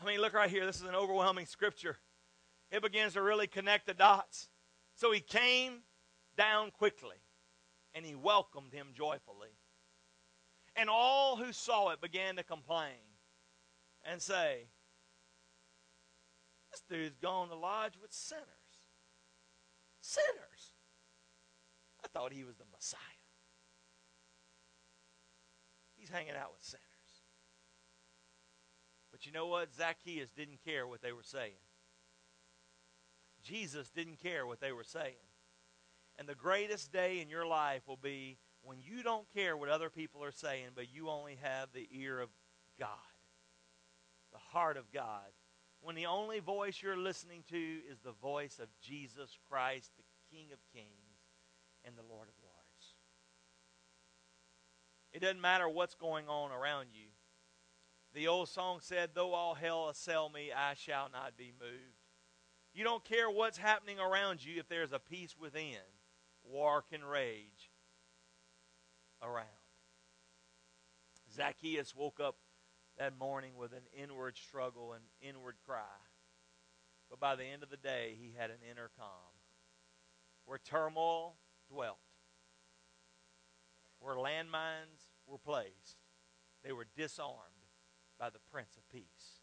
[0.00, 0.64] I mean, look right here.
[0.64, 1.98] This is an overwhelming scripture.
[2.70, 4.48] It begins to really connect the dots.
[4.94, 5.80] So he came
[6.36, 7.16] down quickly
[7.94, 9.56] and he welcomed him joyfully.
[10.76, 13.18] And all who saw it began to complain
[14.04, 14.68] and say,
[16.70, 18.44] This dude's gone to lodge with sinners.
[20.00, 20.69] Sinners.
[22.12, 23.00] Thought he was the Messiah.
[25.96, 26.84] He's hanging out with sinners.
[29.10, 29.74] But you know what?
[29.74, 31.60] Zacchaeus didn't care what they were saying.
[33.42, 35.14] Jesus didn't care what they were saying.
[36.18, 39.88] And the greatest day in your life will be when you don't care what other
[39.88, 42.28] people are saying, but you only have the ear of
[42.78, 42.88] God,
[44.32, 45.32] the heart of God.
[45.80, 50.48] When the only voice you're listening to is the voice of Jesus Christ, the King
[50.52, 50.99] of Kings
[51.84, 52.94] and the Lord of Lords.
[55.12, 57.08] It doesn't matter what's going on around you.
[58.14, 62.00] The old song said, Though all hell assail me, I shall not be moved.
[62.72, 65.76] You don't care what's happening around you if there's a peace within.
[66.44, 67.70] War can rage
[69.22, 69.46] around.
[71.32, 72.36] Zacchaeus woke up
[72.98, 75.80] that morning with an inward struggle and inward cry.
[77.08, 79.34] But by the end of the day, he had an inner calm.
[80.44, 81.36] Where turmoil
[81.70, 81.98] dwelt,
[84.00, 85.96] where landmines were placed,
[86.64, 87.36] they were disarmed
[88.18, 89.40] by the Prince of Peace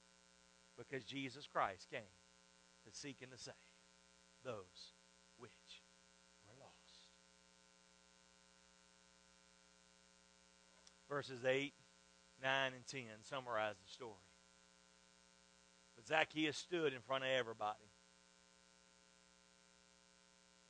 [0.78, 2.02] because Jesus Christ came
[2.86, 3.54] to seek and to save
[4.44, 4.94] those
[5.38, 5.82] which
[6.46, 7.08] were lost.
[11.10, 11.74] Verses 8,
[12.44, 14.14] 9, and 10 summarize the story.
[15.96, 17.90] But Zacchaeus stood in front of everybody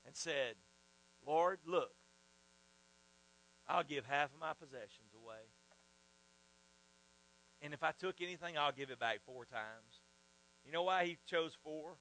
[0.05, 0.55] and said,
[1.27, 1.91] Lord, look,
[3.67, 5.43] I'll give half of my possessions away.
[7.61, 10.01] And if I took anything, I'll give it back four times.
[10.65, 11.97] You know why he chose four?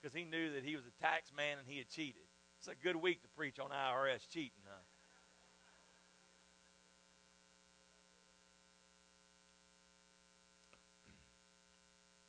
[0.00, 2.22] Because he knew that he was a tax man and he had cheated.
[2.58, 4.82] It's a good week to preach on IRS cheating, huh?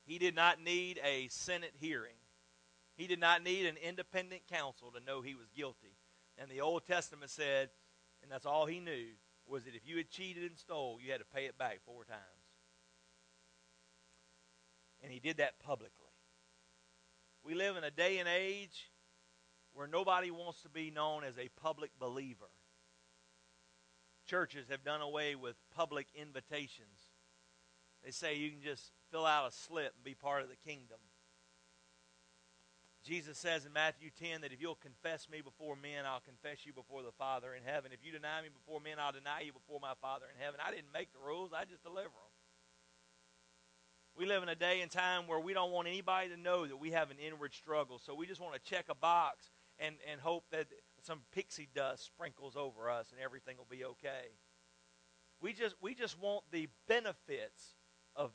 [0.05, 2.15] He did not need a Senate hearing.
[2.95, 5.97] He did not need an independent counsel to know he was guilty.
[6.37, 7.69] And the Old Testament said,
[8.21, 9.07] and that's all he knew,
[9.45, 12.05] was that if you had cheated and stole, you had to pay it back four
[12.05, 12.19] times.
[15.03, 15.91] And he did that publicly.
[17.43, 18.89] We live in a day and age
[19.73, 22.49] where nobody wants to be known as a public believer.
[24.25, 27.11] Churches have done away with public invitations.
[28.03, 30.99] They say you can just fill out a slip and be part of the kingdom.
[33.03, 36.71] Jesus says in Matthew 10 that if you'll confess me before men, I'll confess you
[36.71, 37.91] before the Father in heaven.
[37.91, 40.61] If you deny me before men, I'll deny you before my Father in heaven.
[40.65, 42.33] I didn't make the rules, I just deliver them.
[44.15, 46.77] We live in a day and time where we don't want anybody to know that
[46.77, 47.99] we have an inward struggle.
[47.99, 49.49] So we just want to check a box
[49.79, 50.67] and, and hope that
[51.01, 54.31] some pixie dust sprinkles over us and everything will be okay.
[55.41, 57.75] We just, we just want the benefits
[58.15, 58.31] of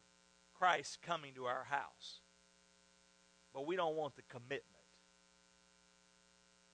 [0.53, 2.21] Christ coming to our house.
[3.59, 4.63] But we don't want the commitment.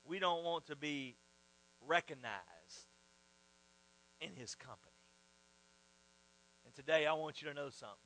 [0.04, 1.16] We don't want to be
[1.80, 2.90] recognized
[4.20, 4.92] in his company.
[6.66, 7.96] And today I want you to know something.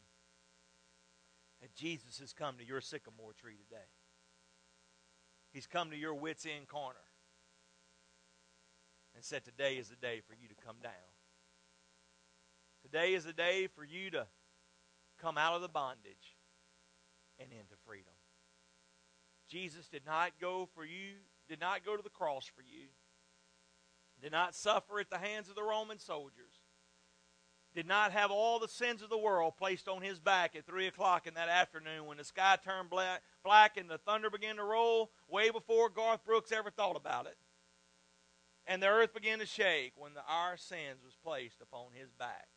[1.60, 3.82] That Jesus has come to your sycamore tree today.
[5.52, 6.94] He's come to your wits end corner
[9.16, 10.92] and said, Today is the day for you to come down.
[12.84, 14.28] Today is the day for you to
[15.20, 16.36] come out of the bondage
[17.40, 18.12] and into freedom.
[19.48, 21.14] Jesus did not go for you,
[21.48, 22.88] did not go to the cross for you,
[24.20, 26.60] did not suffer at the hands of the Roman soldiers,
[27.74, 30.86] did not have all the sins of the world placed on his back at 3
[30.86, 34.64] o'clock in that afternoon when the sky turned black, black and the thunder began to
[34.64, 37.36] roll way before Garth Brooks ever thought about it.
[38.66, 42.48] And the earth began to shake when the, our sins was placed upon his back.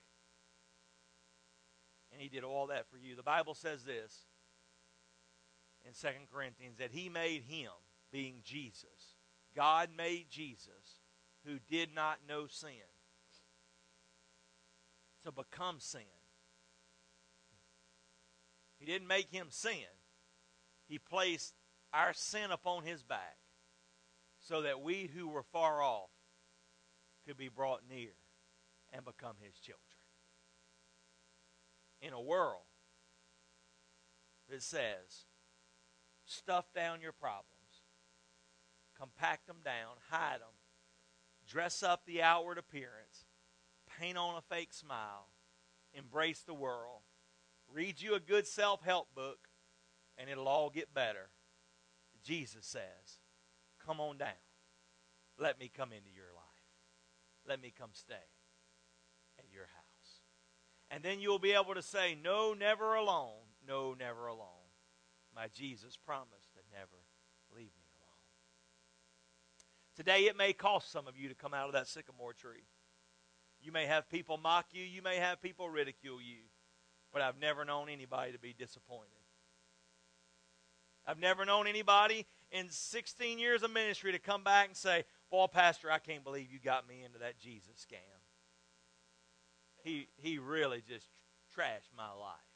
[2.11, 3.15] And he did all that for you.
[3.15, 4.25] The Bible says this
[5.85, 7.71] in 2 Corinthians that he made him,
[8.11, 9.15] being Jesus.
[9.55, 11.01] God made Jesus,
[11.45, 12.69] who did not know sin,
[15.23, 16.01] to become sin.
[18.79, 19.73] He didn't make him sin,
[20.87, 21.53] he placed
[21.93, 23.37] our sin upon his back
[24.39, 26.09] so that we who were far off
[27.27, 28.11] could be brought near
[28.91, 29.79] and become his children.
[32.01, 32.63] In a world
[34.49, 35.27] that says,
[36.31, 37.47] stuff down your problems,
[38.97, 40.55] compact them down, hide them,
[41.47, 43.25] dress up the outward appearance,
[43.99, 45.27] paint on a fake smile,
[45.93, 47.01] embrace the world,
[47.73, 49.49] read you a good self help book,
[50.17, 51.29] and it'll all get better.
[52.23, 53.19] Jesus says,
[53.85, 54.29] Come on down.
[55.39, 56.45] Let me come into your life.
[57.47, 58.13] Let me come stay
[59.39, 60.19] at your house.
[60.91, 63.39] And then you'll be able to say, No, never alone.
[63.67, 64.60] No, never alone.
[65.35, 67.05] My Jesus promised to never
[67.55, 68.11] leave me alone.
[69.95, 72.67] Today, it may cost some of you to come out of that sycamore tree.
[73.61, 76.39] You may have people mock you, you may have people ridicule you,
[77.13, 79.09] but I've never known anybody to be disappointed.
[81.05, 85.47] I've never known anybody in 16 years of ministry to come back and say, Boy,
[85.47, 87.97] Pastor, I can't believe you got me into that Jesus scam.
[89.83, 91.07] He, he really just
[91.57, 92.50] trashed my life.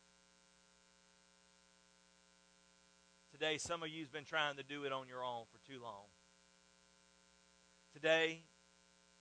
[3.38, 5.82] Today, some of you have been trying to do it on your own for too
[5.84, 6.06] long.
[7.94, 8.44] Today,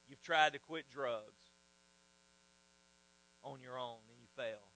[0.06, 1.50] you've tried to quit drugs
[3.42, 4.70] on your own and you failed.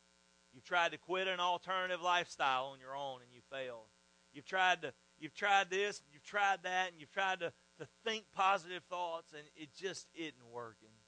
[0.53, 3.87] You've tried to quit an alternative lifestyle on your own and you failed.
[4.33, 8.25] You've tried to you've tried this, you've tried that, and you've tried to, to think
[8.35, 10.99] positive thoughts, and it just isn't working.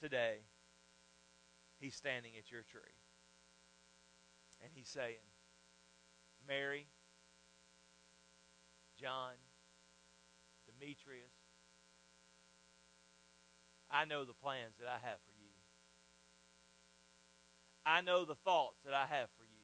[0.00, 0.38] Today,
[1.78, 2.96] he's standing at your tree.
[4.62, 5.25] And he's saying,
[6.46, 6.86] Mary,
[9.00, 9.34] John,
[10.66, 11.32] Demetrius,
[13.90, 15.50] I know the plans that I have for you.
[17.84, 19.56] I know the thoughts that I have for you.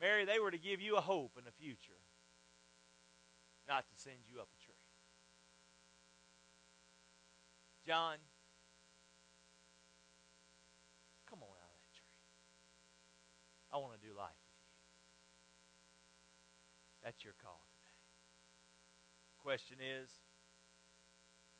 [0.00, 2.02] Mary, they were to give you a hope in the future,
[3.68, 4.74] not to send you up a tree.
[7.86, 8.16] John,
[11.28, 12.14] come on out of that tree.
[13.72, 14.53] I want to do life.
[17.04, 17.92] That's your call today.
[19.36, 20.08] Question is,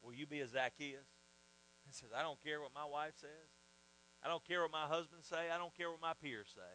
[0.00, 1.04] will you be a Zacchaeus?
[1.84, 3.52] He says, I don't care what my wife says.
[4.24, 5.52] I don't care what my husband say.
[5.52, 6.74] I don't care what my peers say.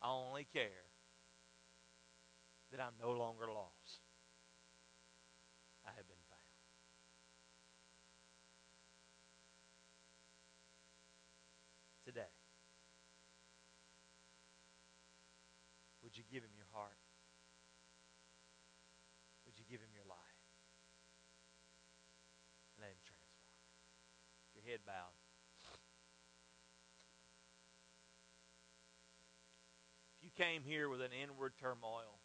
[0.00, 0.88] I only care
[2.72, 4.00] that I'm no longer lost.
[5.84, 6.40] I have been found.
[12.06, 12.32] Today,
[16.02, 16.96] would you give him your heart?
[19.44, 20.40] Would you give him your life?
[22.80, 23.60] Let him transform it.
[24.56, 25.12] Your head bowed.
[30.16, 32.18] If you came here with an inward turmoil,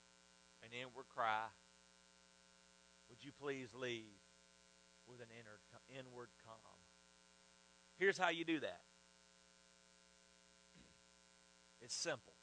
[0.63, 1.45] an inward cry,
[3.09, 4.18] would you please leave
[5.07, 5.59] with an inner,
[5.99, 6.80] inward calm?
[7.97, 8.82] Here's how you do that
[11.80, 12.34] it's simple.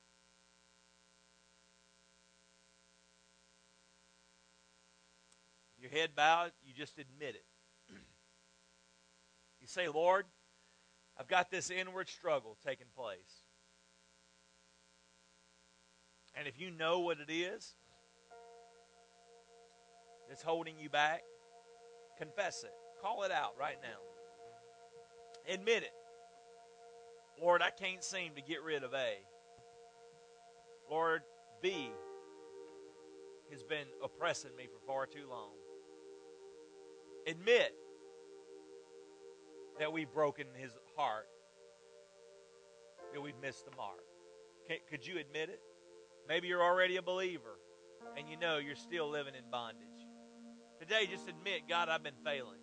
[5.76, 7.44] Your head bowed, you just admit it.
[9.60, 10.24] you say, Lord,
[11.18, 13.43] I've got this inward struggle taking place.
[16.36, 17.74] And if you know what it is
[20.28, 21.22] that's holding you back,
[22.18, 22.72] confess it.
[23.00, 25.52] Call it out right now.
[25.52, 25.92] Admit it.
[27.40, 29.18] Lord, I can't seem to get rid of A.
[30.90, 31.22] Lord,
[31.62, 31.90] B
[33.50, 35.50] has been oppressing me for far too long.
[37.26, 37.74] Admit
[39.78, 41.26] that we've broken his heart,
[43.12, 44.04] that we've missed the mark.
[44.90, 45.60] Could you admit it?
[46.28, 47.58] Maybe you're already a believer
[48.16, 49.88] and you know you're still living in bondage.
[50.80, 52.60] Today, just admit, God, I've been failing.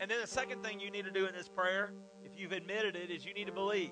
[0.00, 1.92] And then the second thing you need to do in this prayer,
[2.24, 3.90] if you've admitted it, is you need to believe.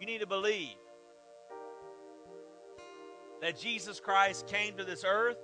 [0.00, 0.76] You need to believe
[3.40, 5.38] that Jesus Christ came to this earth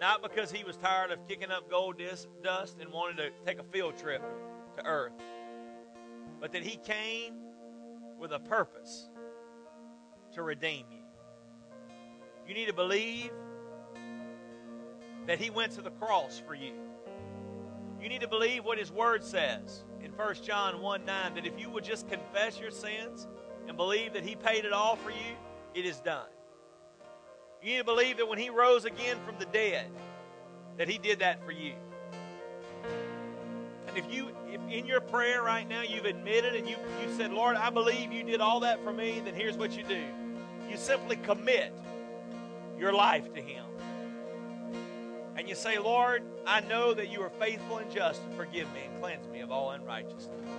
[0.00, 2.00] not because he was tired of kicking up gold
[2.42, 4.22] dust and wanted to take a field trip
[4.76, 5.12] to earth,
[6.40, 7.34] but that he came
[8.18, 9.08] with a purpose
[10.32, 10.98] to redeem you.
[12.46, 13.30] You need to believe
[15.26, 16.72] that he went to the cross for you.
[18.00, 21.58] You need to believe what his word says in 1 John 1 9 that if
[21.58, 23.26] you would just confess your sins
[23.66, 25.34] and believe that he paid it all for you,
[25.74, 26.28] it is done.
[27.62, 29.90] You need to believe that when he rose again from the dead,
[30.76, 31.72] that he did that for you.
[33.96, 37.32] And if you if in your prayer right now you've admitted and you, you said,
[37.32, 40.02] Lord, I believe you did all that for me, then here's what you do.
[40.68, 41.72] You simply commit
[42.78, 43.64] your life to him.
[45.36, 48.80] And you say, Lord, I know that you are faithful and just to forgive me
[48.90, 50.50] and cleanse me of all unrighteousness.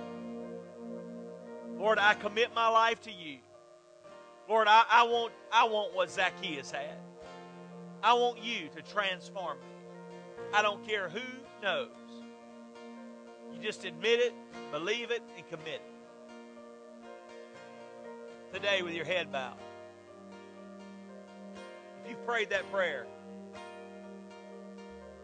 [1.76, 3.38] Lord, I commit my life to you.
[4.48, 6.96] Lord, I, I, want, I want what Zacchaeus had.
[8.02, 9.66] I want you to transform me.
[10.54, 11.20] I don't care who
[11.62, 11.90] knows.
[13.58, 14.32] You just admit it,
[14.70, 15.82] believe it, and commit it.
[18.54, 19.56] Today, with your head bowed,
[22.04, 23.06] if you've prayed that prayer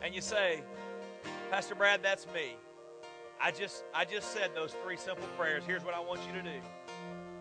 [0.02, 0.62] and you say,
[1.50, 2.56] Pastor Brad, that's me.
[3.40, 5.62] I just I just said those three simple prayers.
[5.66, 6.60] Here's what I want you to do.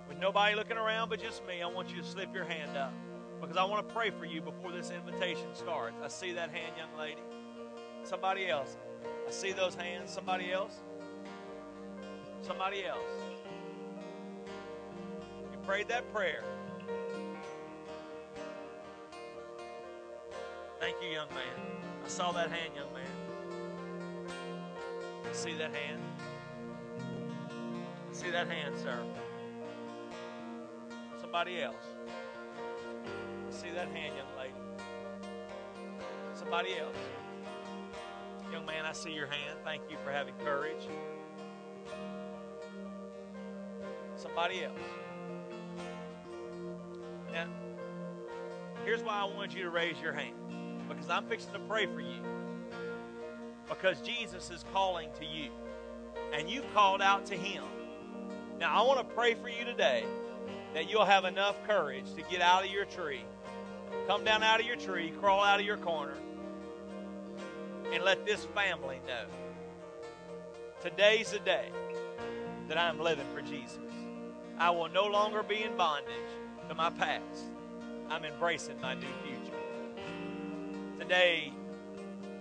[0.08, 2.94] With nobody looking around but just me, I want you to slip your hand up
[3.42, 5.98] because I want to pray for you before this invitation starts.
[6.04, 7.22] I see that hand, young lady.
[8.04, 8.78] Somebody else.
[9.28, 10.12] I see those hands.
[10.12, 10.80] Somebody else.
[12.42, 13.00] Somebody else.
[15.52, 16.44] You prayed that prayer.
[20.80, 21.82] Thank you, young man.
[22.04, 23.08] I saw that hand, young man.
[25.24, 26.02] I see that hand.
[27.00, 29.00] I see that hand, sir.
[31.22, 31.86] Somebody else.
[33.48, 34.54] I see that hand, young lady.
[36.36, 36.98] Somebody else.
[38.54, 39.58] Young man, I see your hand.
[39.64, 40.88] Thank you for having courage.
[44.16, 44.78] Somebody else.
[47.32, 47.48] Now,
[48.86, 50.36] here's why I want you to raise your hand.
[50.88, 52.22] Because I'm fixing to pray for you.
[53.68, 55.50] Because Jesus is calling to you.
[56.32, 57.64] And you've called out to him.
[58.60, 60.06] Now, I want to pray for you today
[60.76, 63.26] that you'll have enough courage to get out of your tree,
[64.06, 66.14] come down out of your tree, crawl out of your corner,
[67.94, 69.26] and let this family know
[70.82, 71.70] today's the day
[72.68, 73.78] that I'm living for Jesus.
[74.58, 76.10] I will no longer be in bondage
[76.70, 77.52] to my past.
[78.10, 79.58] I'm embracing my new future.
[81.00, 81.54] Today,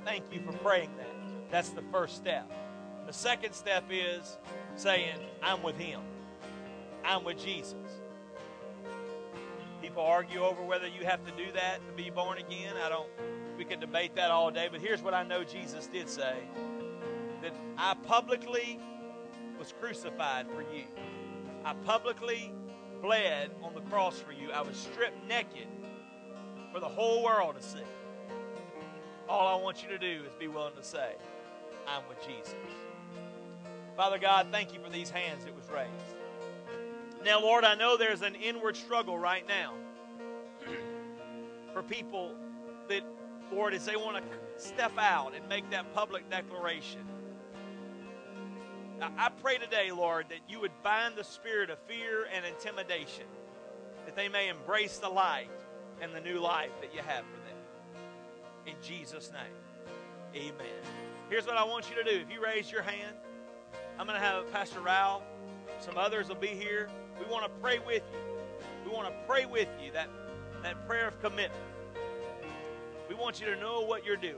[0.04, 1.50] thank you for praying that.
[1.50, 2.50] That's the first step.
[3.06, 4.38] The second step is
[4.76, 6.00] saying, I'm with Him.
[7.04, 7.74] I'm with Jesus.
[9.82, 12.74] People argue over whether you have to do that to be born again.
[12.82, 13.08] I don't,
[13.62, 16.34] we could debate that all day, but here's what I know Jesus did say
[17.42, 18.80] that I publicly
[19.56, 20.82] was crucified for you.
[21.64, 22.52] I publicly
[23.00, 24.50] bled on the cross for you.
[24.50, 25.68] I was stripped naked
[26.72, 27.84] for the whole world to see.
[29.28, 31.12] All I want you to do is be willing to say,
[31.86, 32.56] I'm with Jesus.
[33.96, 36.16] Father God, thank you for these hands that was raised.
[37.24, 39.74] Now, Lord, I know there's an inward struggle right now
[41.72, 42.34] for people
[42.88, 43.04] that,
[43.52, 47.00] Lord, as they want to step out and make that public declaration.
[49.00, 53.24] I pray today, Lord, that you would bind the spirit of fear and intimidation,
[54.06, 55.50] that they may embrace the light
[56.00, 57.56] and the new life that you have for them.
[58.66, 60.82] In Jesus' name, amen.
[61.28, 62.16] Here's what I want you to do.
[62.20, 63.16] If you raise your hand,
[63.98, 65.22] I'm going to have Pastor Ralph,
[65.80, 66.88] some others will be here.
[67.18, 68.18] We want to pray with you.
[68.84, 70.08] We want to pray with you that,
[70.62, 71.52] that prayer of commitment.
[73.12, 74.36] We want you to know what you're doing.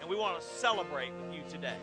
[0.00, 1.76] And we want to celebrate with you today.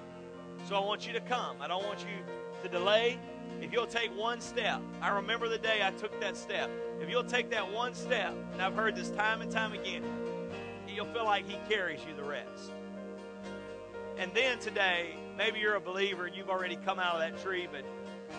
[0.68, 1.58] So I want you to come.
[1.62, 3.20] I don't want you to delay.
[3.62, 6.72] If you'll take one step, I remember the day I took that step.
[7.00, 10.04] If you'll take that one step, and I've heard this time and time again,
[10.88, 12.72] you'll feel like He carries you the rest.
[14.18, 17.68] And then today, maybe you're a believer and you've already come out of that tree,
[17.72, 17.86] but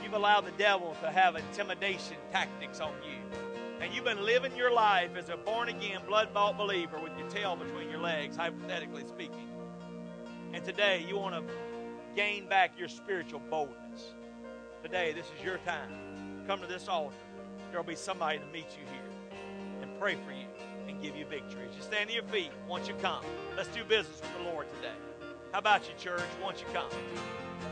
[0.02, 3.39] you've allowed the devil to have intimidation tactics on you.
[3.80, 7.28] And you've been living your life as a born again, blood bought believer with your
[7.30, 9.48] tail between your legs, hypothetically speaking.
[10.52, 11.54] And today, you want to
[12.14, 14.14] gain back your spiritual boldness.
[14.82, 16.44] Today, this is your time.
[16.46, 17.16] Come to this altar.
[17.70, 19.40] There will be somebody to meet you here
[19.80, 20.46] and pray for you
[20.86, 21.68] and give you victory.
[21.74, 23.24] You stand to your feet, once you come,
[23.56, 24.94] let's do business with the Lord today.
[25.52, 26.20] How about you, church?
[26.42, 26.90] Once you come.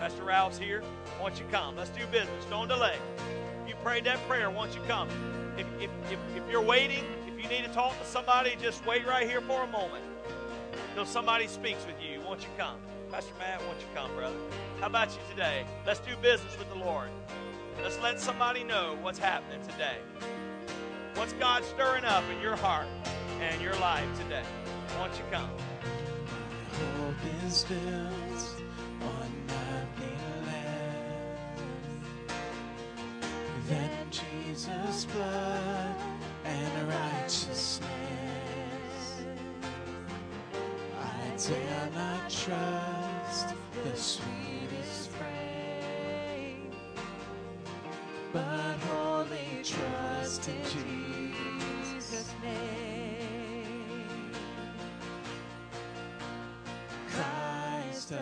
[0.00, 0.82] Pastor Ralph's here.
[1.20, 2.44] Once you come, let's do business.
[2.48, 2.96] Don't delay.
[3.68, 5.10] You prayed that prayer, once you come.
[5.58, 9.06] If, if, if, if you're waiting, if you need to talk to somebody, just wait
[9.06, 10.04] right here for a moment
[10.94, 12.22] till somebody speaks with you.
[12.26, 12.78] Once you come.
[13.12, 14.36] Pastor Matt, won't you come, brother?
[14.80, 15.66] How about you today?
[15.86, 17.10] Let's do business with the Lord.
[17.82, 19.98] Let's let somebody know what's happening today.
[21.14, 22.86] What's God stirring up in your heart
[23.40, 24.44] and your life today?
[24.98, 25.50] Won't you come?
[26.96, 27.64] hope is
[34.58, 35.94] Jesus' blood
[36.44, 37.86] and righteousness.
[41.00, 43.54] I dare not trust
[43.84, 46.72] the sweetest frame,
[48.32, 50.60] but wholly trust in
[51.94, 54.32] Jesus' name.
[57.06, 58.12] Christ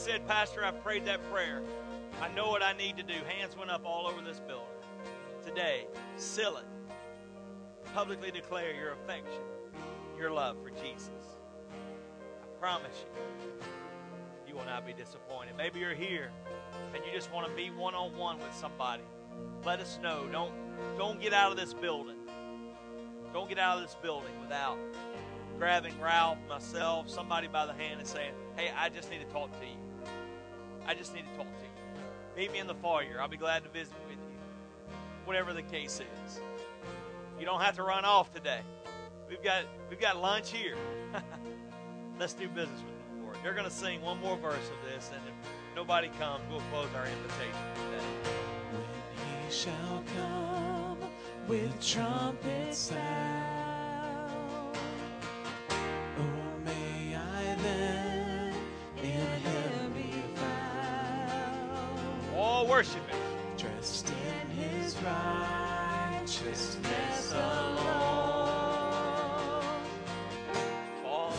[0.00, 1.60] said, Pastor, I prayed that prayer.
[2.22, 3.12] I know what I need to do.
[3.28, 4.66] Hands went up all over this building.
[5.44, 5.86] Today,
[6.16, 6.64] seal it.
[7.92, 9.42] Publicly declare your affection,
[10.18, 11.10] your love for Jesus.
[12.42, 13.22] I promise you,
[14.48, 15.52] you will not be disappointed.
[15.58, 16.30] Maybe you're here
[16.94, 19.02] and you just want to be one on one with somebody.
[19.66, 20.26] Let us know.
[20.32, 20.54] Don't,
[20.96, 22.16] don't get out of this building.
[23.34, 24.78] Don't get out of this building without
[25.58, 29.52] grabbing Ralph, myself, somebody by the hand and saying, Hey, I just need to talk
[29.60, 29.89] to you.
[30.90, 31.70] I just need to talk to you.
[32.36, 33.18] Meet me in the foyer.
[33.20, 34.94] I'll be glad to visit with you.
[35.24, 36.40] Whatever the case is.
[37.38, 38.62] You don't have to run off today.
[39.28, 40.76] We've got we've got lunch here.
[42.18, 43.36] Let's do business with the Lord.
[43.44, 46.88] They're going to sing one more verse of this, and if nobody comes, we'll close
[46.96, 48.04] our invitation today.
[48.72, 50.98] When he shall come
[51.46, 53.00] with trumpet sound,
[56.18, 58.09] oh, may I then
[62.70, 63.18] worship Him.
[63.58, 67.82] dressed in his righteousness alone,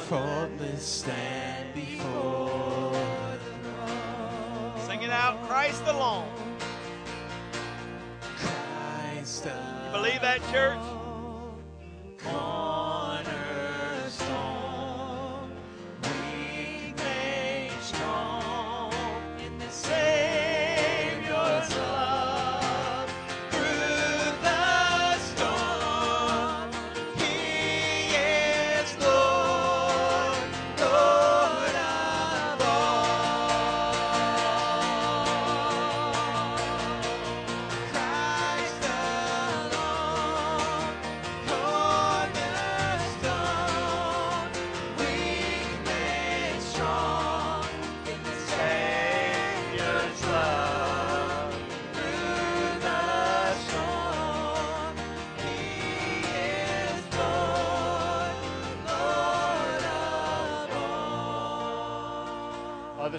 [0.10, 4.74] faultless stand before the throne.
[4.86, 6.28] Sing it out, Christ alone.
[8.20, 9.86] Christ alone.
[9.86, 10.78] You believe that, church?
[12.22, 12.81] Cornerstone,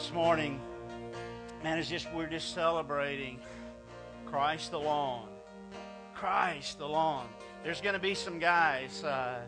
[0.02, 0.60] this morning,
[1.62, 3.38] man, it's just we're just celebrating
[4.26, 5.28] Christ alone.
[6.12, 7.28] Christ alone.
[7.62, 9.04] There's going to be some guys.
[9.04, 9.42] Uh,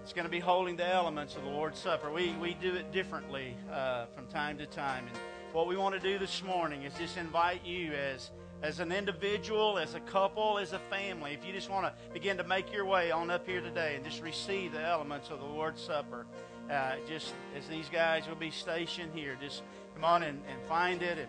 [0.00, 2.12] it's going to be holding the elements of the Lord's Supper.
[2.12, 5.18] We we do it differently uh, from time to time, and
[5.52, 8.30] what we want to do this morning is just invite you as
[8.62, 11.32] as an individual, as a couple, as a family.
[11.32, 14.04] If you just want to begin to make your way on up here today and
[14.04, 16.24] just receive the elements of the Lord's Supper
[16.70, 19.62] uh, just as these guys will be stationed here, just
[19.98, 21.28] come on and, and find it and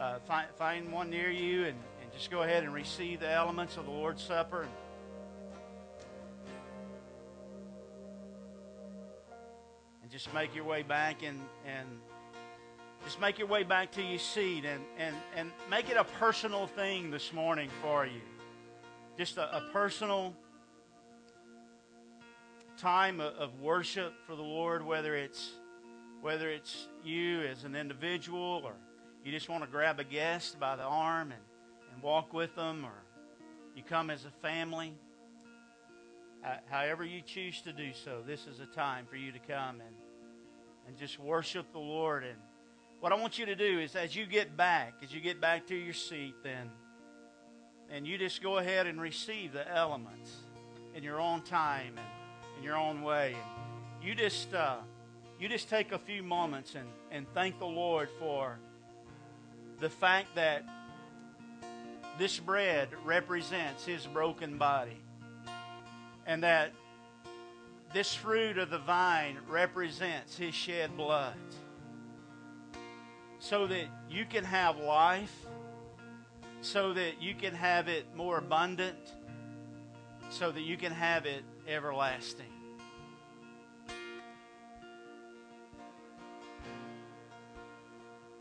[0.00, 3.76] uh, find, find one near you and, and just go ahead and receive the elements
[3.76, 4.62] of the Lord's Supper.
[4.62, 4.70] And,
[10.02, 11.86] and just make your way back and, and
[13.04, 16.66] just make your way back to your seat and, and, and make it a personal
[16.66, 18.22] thing this morning for you.
[19.18, 20.34] Just a, a personal
[22.78, 25.57] time of worship for the Lord, whether it's
[26.20, 28.74] whether it's you as an individual or
[29.24, 31.40] you just want to grab a guest by the arm and,
[31.92, 32.92] and walk with them or
[33.76, 34.94] you come as a family.
[36.66, 39.94] However you choose to do so, this is a time for you to come and,
[40.86, 42.24] and just worship the Lord.
[42.24, 42.38] And
[43.00, 45.66] what I want you to do is as you get back, as you get back
[45.68, 46.70] to your seat, then,
[47.90, 50.32] and you just go ahead and receive the elements
[50.94, 53.36] in your own time and in your own way.
[53.94, 54.78] And you just uh,
[55.38, 58.58] you just take a few moments and, and thank the Lord for
[59.80, 60.64] the fact that
[62.18, 64.98] this bread represents his broken body.
[66.26, 66.72] And that
[67.92, 71.36] this fruit of the vine represents his shed blood.
[73.38, 75.34] So that you can have life,
[76.60, 78.98] so that you can have it more abundant,
[80.28, 82.57] so that you can have it everlasting.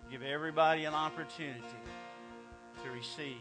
[0.10, 1.62] Give everybody an opportunity
[2.82, 3.36] to receive.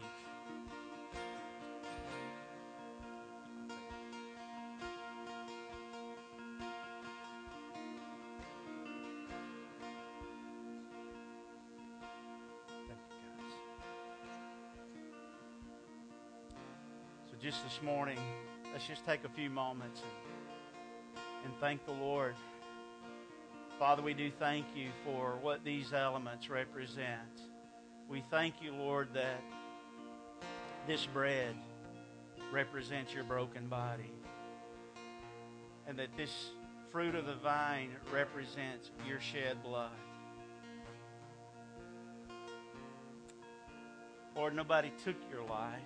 [17.31, 18.17] So just this morning,
[18.73, 22.35] let's just take a few moments and, and thank the Lord.
[23.79, 27.41] Father, we do thank you for what these elements represent.
[28.09, 29.39] We thank you, Lord, that
[30.87, 31.55] this bread
[32.51, 34.11] represents your broken body.
[35.87, 36.49] And that this
[36.91, 39.91] fruit of the vine represents your shed blood.
[44.35, 45.81] Lord, nobody took your life.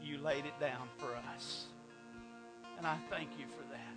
[0.00, 1.64] You laid it down for us.
[2.78, 3.89] And I thank you for that.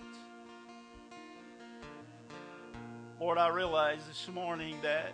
[3.24, 5.14] Lord, I realize this morning that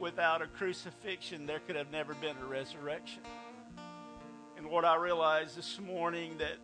[0.00, 3.20] without a crucifixion, there could have never been a resurrection.
[4.56, 6.56] And Lord, I realize this morning that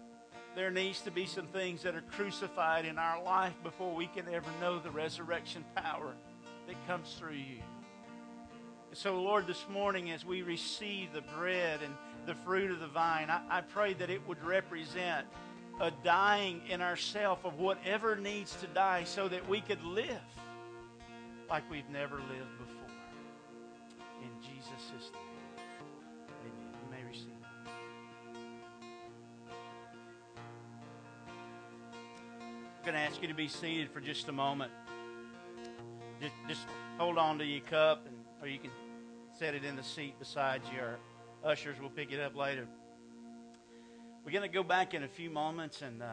[0.56, 4.26] there needs to be some things that are crucified in our life before we can
[4.32, 6.14] ever know the resurrection power
[6.66, 7.60] that comes through you.
[8.88, 11.94] And so, Lord, this morning as we receive the bread and
[12.24, 15.26] the fruit of the vine, I, I pray that it would represent
[15.78, 20.16] a dying in ourself of whatever needs to die so that we could live
[21.50, 22.76] like we've never lived before.
[24.22, 25.22] In Jesus' name.
[26.44, 27.26] You may receive.
[32.78, 34.70] I'm going to ask you to be seated for just a moment.
[36.20, 36.66] Just, just
[36.98, 38.70] hold on to your cup, and, or you can
[39.36, 40.80] set it in the seat beside you.
[40.80, 40.98] Our
[41.50, 42.68] ushers will pick it up later.
[44.24, 46.06] We're going to go back in a few moments and uh,